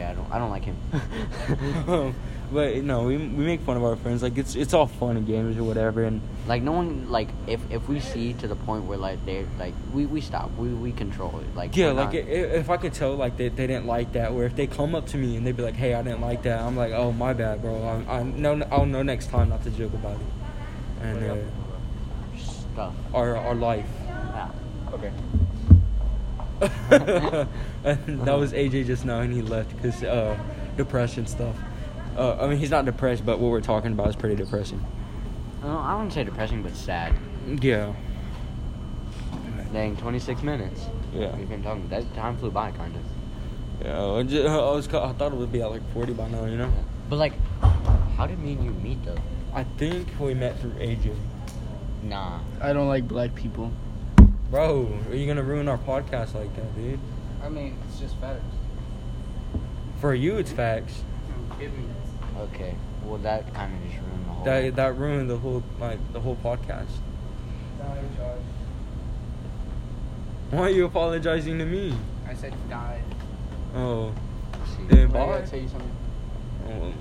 Okay, 0.00 0.08
I 0.08 0.14
don't 0.14 0.32
I 0.32 0.38
don't 0.38 0.50
like 0.50 0.64
him. 0.64 0.76
but 2.52 2.76
no, 2.76 3.02
we 3.04 3.16
we 3.18 3.44
make 3.44 3.60
fun 3.60 3.76
of 3.76 3.84
our 3.84 3.96
friends. 3.96 4.22
Like 4.22 4.38
it's 4.38 4.54
it's 4.54 4.72
all 4.72 4.86
fun 4.86 5.16
and 5.18 5.26
games 5.26 5.58
or 5.58 5.64
whatever. 5.64 6.04
And 6.04 6.22
like 6.46 6.62
no 6.62 6.72
one 6.72 7.10
like 7.10 7.28
if 7.46 7.60
if 7.70 7.86
we 7.88 8.00
see 8.00 8.32
to 8.34 8.48
the 8.48 8.56
point 8.56 8.84
where 8.84 8.96
like 8.96 9.24
they're 9.26 9.44
like 9.58 9.74
we 9.92 10.06
we 10.06 10.20
stop 10.22 10.50
we 10.56 10.68
we 10.68 10.92
control 10.92 11.38
it 11.40 11.54
like 11.54 11.76
yeah, 11.76 11.90
like 11.90 12.14
not- 12.14 12.22
i- 12.22 12.56
if 12.60 12.70
I 12.70 12.78
could 12.78 12.94
tell 12.94 13.14
like 13.14 13.36
they, 13.36 13.48
they 13.48 13.66
didn't 13.66 13.86
like 13.86 14.12
that, 14.12 14.30
or 14.32 14.44
if 14.44 14.56
they 14.56 14.66
come 14.66 14.94
up 14.94 15.06
to 15.08 15.18
me 15.18 15.36
and 15.36 15.46
they'd 15.46 15.56
be 15.56 15.62
like, 15.62 15.76
"Hey, 15.76 15.92
I 15.94 16.02
didn't 16.02 16.22
like 16.22 16.42
that," 16.44 16.60
I'm 16.60 16.76
like, 16.76 16.92
"Oh, 16.92 17.12
my 17.12 17.32
bad, 17.34 17.60
bro. 17.60 18.04
I 18.08 18.20
I 18.20 18.22
know 18.22 18.62
I'll 18.70 18.86
know 18.86 19.02
next 19.02 19.26
time 19.28 19.50
not 19.50 19.62
to 19.64 19.70
joke 19.70 19.92
about 19.92 20.16
it." 20.16 20.26
And 21.02 21.30
uh, 21.30 21.36
stuff. 22.38 22.94
our 23.12 23.36
our 23.36 23.54
life. 23.54 23.88
Yeah. 24.06 24.48
Okay. 24.94 25.12
and 26.90 28.20
that 28.22 28.38
was 28.38 28.52
AJ 28.52 28.86
just 28.86 29.04
now, 29.04 29.20
and 29.20 29.32
he 29.32 29.42
left 29.42 29.74
because 29.76 30.02
uh, 30.02 30.38
depression 30.76 31.26
stuff. 31.26 31.56
Uh, 32.16 32.36
I 32.40 32.48
mean, 32.48 32.58
he's 32.58 32.70
not 32.70 32.84
depressed, 32.84 33.24
but 33.24 33.38
what 33.38 33.50
we're 33.50 33.60
talking 33.60 33.92
about 33.92 34.08
is 34.08 34.16
pretty 34.16 34.36
depressing. 34.36 34.84
Well, 35.62 35.78
I 35.78 35.94
wouldn't 35.94 36.12
say 36.12 36.24
depressing, 36.24 36.62
but 36.62 36.74
sad. 36.74 37.14
Yeah. 37.60 37.92
Dang, 39.72 39.96
26 39.96 40.42
minutes. 40.42 40.86
Yeah. 41.14 41.34
We've 41.36 41.48
been 41.48 41.62
talking. 41.62 41.88
That 41.88 42.12
time 42.14 42.36
flew 42.36 42.50
by, 42.50 42.72
kind 42.72 42.94
of. 42.94 43.02
Yeah. 43.86 44.04
I, 44.04 44.22
ju- 44.24 44.46
I 44.46 44.56
was. 44.72 44.88
I 44.88 45.12
thought 45.12 45.32
it 45.32 45.36
would 45.36 45.52
be 45.52 45.62
at 45.62 45.70
like 45.70 45.92
40 45.92 46.12
by 46.14 46.28
now. 46.28 46.44
You 46.44 46.56
know. 46.58 46.72
But 47.08 47.16
like, 47.16 47.32
how 48.16 48.26
did 48.26 48.38
me 48.38 48.52
and 48.52 48.64
you 48.64 48.70
meet 48.72 49.02
though? 49.04 49.16
I 49.54 49.64
think 49.64 50.08
we 50.18 50.34
met 50.34 50.60
through 50.60 50.72
AJ. 50.72 51.14
Nah. 52.02 52.40
I 52.60 52.72
don't 52.72 52.88
like 52.88 53.06
black 53.06 53.34
people. 53.34 53.72
Bro, 54.50 54.92
are 55.08 55.14
you 55.14 55.26
gonna 55.28 55.44
ruin 55.44 55.68
our 55.68 55.78
podcast 55.78 56.34
like 56.34 56.54
that, 56.56 56.74
dude? 56.74 56.98
I 57.42 57.48
mean, 57.48 57.78
it's 57.88 58.00
just 58.00 58.16
facts. 58.16 58.42
For 60.00 60.12
you, 60.14 60.38
it's 60.38 60.50
facts. 60.50 61.02
Okay. 62.36 62.74
Well, 63.04 63.18
that 63.18 63.52
kind 63.54 63.72
of 63.74 63.88
just 63.88 64.00
ruined 64.02 64.24
the 64.26 64.30
whole. 64.32 64.44
That 64.44 64.76
that 64.76 64.96
ruined 64.98 65.30
the 65.30 65.36
whole 65.36 65.62
like 65.78 65.98
the 66.12 66.20
whole 66.20 66.36
podcast. 66.36 66.88
Why 70.50 70.62
are 70.62 70.70
you 70.70 70.84
apologizing 70.84 71.58
to 71.58 71.64
me? 71.64 71.94
I 72.28 72.34
said 72.34 72.52
died. 72.68 73.04
Oh, 73.72 74.12
See. 74.66 74.84
then 74.88 75.12
Wait, 75.12 75.20
I 75.20 75.26
bye. 75.26 75.38
gotta 75.38 75.46
tell 75.50 75.60
you 75.60 75.68
something. 75.68 75.90
Oh, 76.68 76.92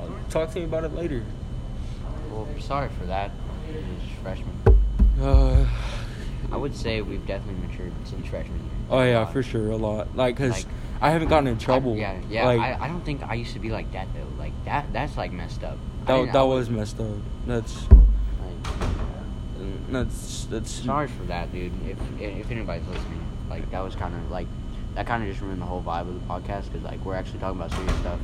I'll 0.00 0.30
talk 0.30 0.52
to 0.52 0.58
me 0.60 0.64
about 0.66 0.84
it 0.84 0.94
later. 0.94 1.24
Well, 2.30 2.46
sorry 2.60 2.88
for 3.00 3.06
that. 3.06 3.32
It 3.68 3.74
was 3.74 4.08
freshman. 4.22 4.60
Uh, 5.20 5.66
I 6.52 6.56
would 6.56 6.74
say 6.76 7.00
we've 7.02 7.26
definitely 7.26 7.66
matured 7.66 7.92
since 8.04 8.26
freshman 8.26 8.58
year. 8.58 8.68
oh 8.90 9.02
yeah, 9.02 9.24
for 9.26 9.42
sure, 9.42 9.70
a 9.70 9.76
lot. 9.76 10.14
Like, 10.16 10.36
cause 10.36 10.50
Like, 10.50 10.66
I 11.00 11.10
haven't 11.10 11.28
gotten 11.28 11.48
in 11.48 11.56
I- 11.56 11.58
trouble. 11.58 11.96
yeah, 11.96 12.20
yeah. 12.28 12.46
Like, 12.46 12.60
I, 12.60 12.84
I 12.84 12.88
don't 12.88 13.04
think 13.04 13.22
I 13.22 13.34
used 13.34 13.54
to 13.54 13.58
be 13.58 13.70
like 13.70 13.90
that 13.92 14.06
though. 14.14 14.26
Like 14.38 14.52
that. 14.66 14.92
That's 14.92 15.16
like 15.16 15.32
messed 15.32 15.64
up. 15.64 15.78
I 16.02 16.04
that 16.06 16.16
didn't- 16.18 16.32
that 16.32 16.38
I 16.38 16.42
was 16.44 16.70
messed 16.70 17.00
up. 17.00 17.06
That's 17.46 17.90
Like, 17.90 18.00
that's 19.90 20.44
that's. 20.46 20.70
sorry 20.70 21.08
for 21.08 21.24
that, 21.24 21.52
dude. 21.52 21.72
If 21.88 21.98
if 22.20 22.50
anybody's 22.50 22.86
listening, 22.88 23.20
like 23.50 23.70
that 23.70 23.80
was 23.82 23.94
kind 23.94 24.14
of 24.14 24.30
like 24.30 24.46
that 24.94 25.06
kind 25.06 25.22
of 25.22 25.28
just 25.28 25.40
ruined 25.40 25.60
the 25.60 25.66
whole 25.66 25.82
vibe 25.82 26.08
of 26.08 26.14
the 26.14 26.20
podcast 26.26 26.64
because 26.66 26.82
like 26.82 27.04
we're 27.04 27.14
actually 27.14 27.40
talking 27.40 27.58
about 27.60 27.72
serious 27.72 27.96
stuff. 27.98 28.18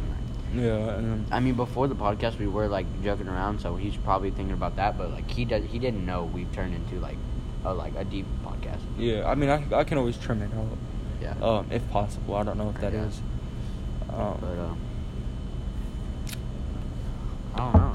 And, 0.53 0.62
Yeah, 0.62 0.97
and 0.99 1.27
I 1.33 1.41
mean, 1.41 1.55
before 1.55 1.88
the 1.88 1.95
podcast, 1.95 2.38
we 2.38 2.47
were 2.47 2.69
like 2.69 2.87
joking 3.03 3.29
around, 3.29 3.61
so 3.61 3.77
he's 3.77 3.97
probably 3.97 4.31
thinking 4.31 4.55
about 4.55 4.77
that. 4.77 4.97
But 4.99 5.11
like 5.11 5.31
he 5.31 5.45
does, 5.45 5.64
he 5.64 5.79
didn't 5.79 6.05
know 6.07 6.25
we've 6.25 6.51
turned 6.53 6.75
into 6.75 6.97
like 7.01 7.19
a 7.64 7.73
like 7.75 7.94
a 7.97 8.05
deep 8.05 8.27
podcast. 8.44 8.81
yeah. 8.99 9.29
I 9.29 9.35
mean, 9.35 9.51
I 9.51 9.62
I 9.75 9.85
can 9.85 9.99
always 9.99 10.16
trim 10.16 10.42
it 10.42 10.51
out, 10.55 10.79
Yeah. 11.21 11.35
um, 11.47 11.66
if 11.71 11.88
possible. 11.90 12.35
I 12.37 12.42
don't 12.44 12.57
know 12.59 12.71
if 12.71 12.81
that 12.81 12.92
Yeah. 12.92 13.05
is. 13.07 13.21
Um, 14.11 14.38
But 14.40 14.59
uh, 14.59 14.75
I 17.55 17.59
don't 17.59 17.75
know. 17.75 17.94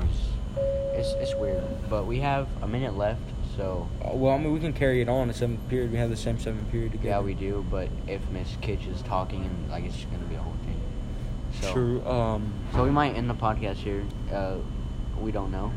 It's, 0.96 1.10
it's 1.10 1.14
it's 1.30 1.36
weird. 1.40 1.64
But 1.90 2.06
we 2.06 2.20
have 2.20 2.48
a 2.62 2.68
minute 2.68 2.98
left, 2.98 3.22
so 3.58 3.88
well, 4.14 4.34
I 4.34 4.38
mean, 4.38 4.54
we 4.54 4.60
can 4.60 4.74
carry 4.74 5.02
it 5.02 5.10
on 5.10 5.28
the 5.28 5.34
seventh 5.34 5.68
period. 5.70 5.92
We 5.92 5.98
have 5.98 6.10
the 6.10 6.18
same 6.18 6.40
seventh 6.40 6.70
period 6.72 6.92
together. 6.92 7.10
yeah, 7.10 7.20
we 7.22 7.34
do. 7.34 7.66
But 7.72 7.90
if 8.08 8.22
Miss 8.30 8.56
Kitch 8.62 8.86
is 8.88 9.02
talking, 9.04 9.46
and 9.46 9.72
like 9.72 9.86
it's 9.86 9.96
just 9.96 10.12
gonna 10.12 10.26
be 10.26 10.36
a 10.36 10.40
whole 10.40 10.54
thing. 10.66 10.80
So, 11.62 11.74
True. 11.74 12.06
Um, 12.08 12.52
So 12.74 12.84
we 12.84 12.90
might 12.92 13.16
end 13.16 13.30
the 13.30 13.36
podcast 13.36 13.76
here. 13.78 14.04
Uh, 14.32 14.56
we 15.22 15.32
don't 15.32 15.52
know, 15.52 15.72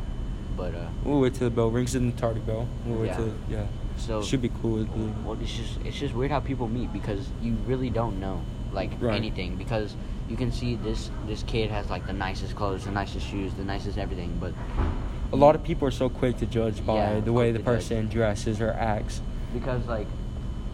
but 0.57 0.73
uh, 0.75 0.87
we'll 1.05 1.21
wait 1.21 1.35
till 1.35 1.47
the 1.49 1.55
bell 1.55 1.69
rings 1.69 1.95
in 1.95 2.11
the 2.11 2.17
tardy 2.17 2.39
bell. 2.41 2.67
We'll 2.85 2.99
wait 3.01 3.07
Yeah. 3.07 3.15
till 3.17 3.33
yeah. 3.49 3.65
so 3.97 4.21
Should 4.21 4.41
be 4.41 4.49
cool. 4.61 4.73
With 4.79 4.89
Well, 5.23 5.37
it's 5.41 5.53
just 5.55 5.79
it's 5.85 5.97
just 5.97 6.13
weird 6.13 6.31
how 6.31 6.39
people 6.39 6.67
meet 6.67 6.91
because 6.91 7.29
you 7.41 7.53
really 7.65 7.89
don't 7.89 8.19
know 8.19 8.41
like 8.73 8.91
Right. 8.99 9.15
anything 9.15 9.55
because 9.55 9.95
you 10.29 10.35
can 10.35 10.51
see 10.51 10.75
this 10.75 11.09
this 11.27 11.43
kid 11.43 11.69
has 11.71 11.89
like 11.89 12.05
the 12.07 12.13
nicest 12.13 12.55
clothes, 12.55 12.83
the 12.85 12.91
nicest 12.91 13.25
shoes, 13.27 13.53
the 13.53 13.63
nicest 13.63 13.97
everything, 13.97 14.35
but 14.41 14.53
a 15.31 15.35
lot 15.35 15.55
of 15.55 15.63
people 15.63 15.87
are 15.87 15.91
so 15.91 16.09
quick 16.09 16.37
to 16.37 16.45
judge 16.45 16.85
by 16.85 16.95
Yeah, 16.95 17.19
the 17.19 17.33
way 17.33 17.51
the 17.51 17.59
to 17.59 17.63
judge. 17.63 17.75
person 17.75 18.07
dresses 18.07 18.59
or 18.61 18.71
acts. 18.71 19.21
because 19.53 19.85
like 19.87 20.07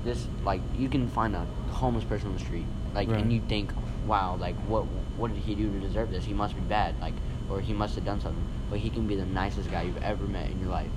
this 0.04 0.28
like 0.44 0.62
you 0.78 0.90
can 0.90 1.08
find 1.08 1.36
a 1.36 1.46
homeless 1.72 2.04
person 2.04 2.28
on 2.30 2.34
the 2.34 2.40
street 2.40 2.66
like 2.94 3.10
Right. 3.10 3.20
and 3.22 3.32
you 3.32 3.42
think 3.48 3.72
wow 4.08 4.36
like 4.36 4.56
what 4.68 4.84
what 5.18 5.34
did 5.34 5.42
he 5.44 5.56
do 5.56 5.72
to 5.72 5.80
deserve 5.80 6.12
this 6.12 6.26
he 6.26 6.34
must 6.34 6.56
be 6.56 6.62
bad 6.62 6.94
like 7.00 7.14
or 7.50 7.62
he 7.62 7.74
must 7.74 7.96
have 7.96 8.06
done 8.06 8.20
something 8.22 8.44
but 8.70 8.80
he 8.80 8.90
can 8.90 9.08
be 9.08 9.16
the 9.16 9.26
nicest 9.26 9.70
guy 9.72 9.82
you've 9.84 10.02
ever 10.04 10.26
met 10.26 10.50
in 10.50 10.60
your 10.60 10.70
life 10.70 10.90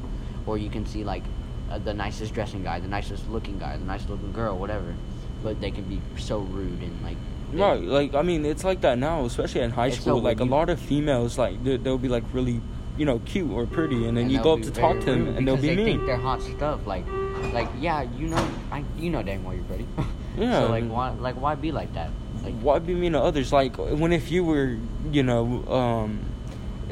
or 0.47 0.59
you 0.59 0.71
can 0.71 0.87
see 0.87 1.05
like 1.05 1.23
uh, 1.71 1.79
the 1.79 1.93
nicest 1.95 2.33
dressing 2.35 2.63
guy 2.63 2.79
the 2.81 2.89
nicest 2.89 3.29
looking 3.29 3.59
guy 3.59 3.77
the 3.77 3.85
nicest 3.85 4.09
looking 4.11 4.33
girl 4.33 4.57
whatever 4.57 4.95
but 5.43 5.61
they 5.61 5.71
can 5.71 5.85
be 5.85 6.01
so 6.19 6.39
rude 6.39 6.81
and 6.83 7.03
like 7.03 7.17
Right, 7.53 7.81
like 7.81 8.13
I 8.15 8.23
mean, 8.23 8.45
it's 8.45 8.65
like 8.65 8.81
that 8.81 8.99
now, 8.99 9.25
especially 9.25 9.61
in 9.61 9.71
high 9.71 9.91
school. 9.91 10.17
so 10.19 10.23
like 10.23 10.41
a 10.41 10.45
lot 10.45 10.69
of 10.69 10.81
females, 10.81 11.39
like 11.39 11.63
they, 11.63 11.77
they'll 11.77 11.97
be 11.97 12.09
like 12.09 12.25
really, 12.33 12.61
you 12.99 13.07
know, 13.07 13.21
cute 13.21 13.51
or 13.53 13.67
pretty, 13.67 14.09
and 14.09 14.17
then 14.17 14.25
and 14.25 14.33
you 14.33 14.43
go 14.43 14.55
up 14.55 14.63
to 14.63 14.71
talk 14.73 14.99
to 14.99 15.07
them, 15.07 15.29
and 15.29 15.47
they'll 15.47 15.57
be 15.57 15.69
they 15.69 15.77
think 15.77 15.99
mean. 16.01 16.07
they're 16.07 16.17
hot 16.17 16.43
stuff 16.43 16.85
like 16.87 17.07
like 17.53 17.69
yeah 17.79 18.03
you 18.03 18.27
know 18.27 18.49
I 18.73 18.85
you 18.99 19.11
know 19.11 19.23
damn 19.23 19.45
well 19.45 19.55
you're 19.55 19.65
pretty 19.65 19.87
Yeah. 20.37 20.59
so 20.61 20.71
like 20.71 20.89
why 20.89 21.11
like 21.11 21.41
why 21.41 21.55
be 21.55 21.71
like 21.71 21.95
that 21.95 22.11
like 22.43 22.55
Why 22.61 22.79
be 22.79 22.95
mean 22.95 23.13
to 23.13 23.21
others? 23.21 23.53
Like 23.53 23.77
when 23.77 24.13
if 24.13 24.31
you 24.31 24.45
were, 24.45 24.77
you 25.11 25.23
know, 25.23 25.65
um, 25.69 26.21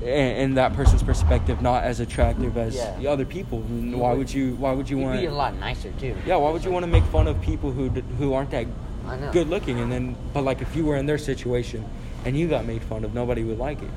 in, 0.04 0.54
that 0.54 0.74
person's 0.74 1.02
perspective, 1.02 1.62
not 1.62 1.84
as 1.84 2.00
attractive 2.00 2.56
as 2.56 2.74
Yeah. 2.76 2.96
the 2.98 3.06
other 3.06 3.24
people, 3.24 3.60
why 3.60 4.12
would- 4.12 4.32
you? 4.32 4.54
Why 4.56 4.72
would 4.72 4.88
you 4.88 4.98
want? 4.98 5.20
be 5.20 5.26
a 5.26 5.32
lot 5.32 5.54
nicer 5.58 5.90
too 5.98 6.14
Yeah, 6.26 6.36
why 6.36 6.50
would 6.50 6.64
you 6.64 6.70
want 6.70 6.84
to 6.84 6.90
make 6.90 7.04
fun 7.04 7.26
of 7.26 7.40
people 7.40 7.70
who 7.72 7.88
who 8.18 8.34
aren't 8.34 8.50
that 8.50 8.66
good 9.32 9.48
looking? 9.48 9.80
And 9.80 9.90
then, 9.90 10.16
but 10.32 10.44
like 10.44 10.60
if 10.62 10.74
you 10.76 10.84
were 10.84 10.96
in 10.96 11.06
their 11.06 11.18
situation 11.18 11.84
and 12.24 12.36
you 12.36 12.48
got 12.48 12.64
made 12.66 12.82
fun 12.82 13.04
of, 13.04 13.14
nobody 13.14 13.42
would 13.44 13.58
like 13.58 13.82
it. 13.82 13.90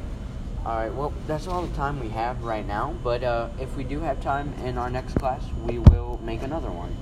All 0.66 0.76
right, 0.76 0.94
well, 0.94 1.14
that's 1.28 1.48
all 1.48 1.62
the 1.62 1.74
time 1.78 2.00
we 2.00 2.10
have 2.10 2.44
right 2.44 2.68
now. 2.68 2.94
But 3.04 3.24
uh, 3.24 3.48
if 3.60 3.76
we 3.78 3.84
do 3.86 4.02
have 4.02 4.22
time 4.22 4.54
in 4.66 4.78
our 4.78 4.90
next 4.90 5.14
class, 5.16 5.42
we 5.66 5.80
will 5.80 6.20
make 6.24 6.44
another 6.44 6.70
one. 6.70 6.94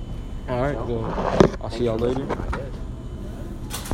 All 0.48 0.62
right, 0.62 0.76
So, 0.76 0.84
well, 0.84 1.56
I'll 1.60 1.70
see 1.70 1.84
y'all 1.86 1.98
later. 1.98 2.20
listening, 2.20 2.38
I 2.52 2.56
guess. 2.56 3.92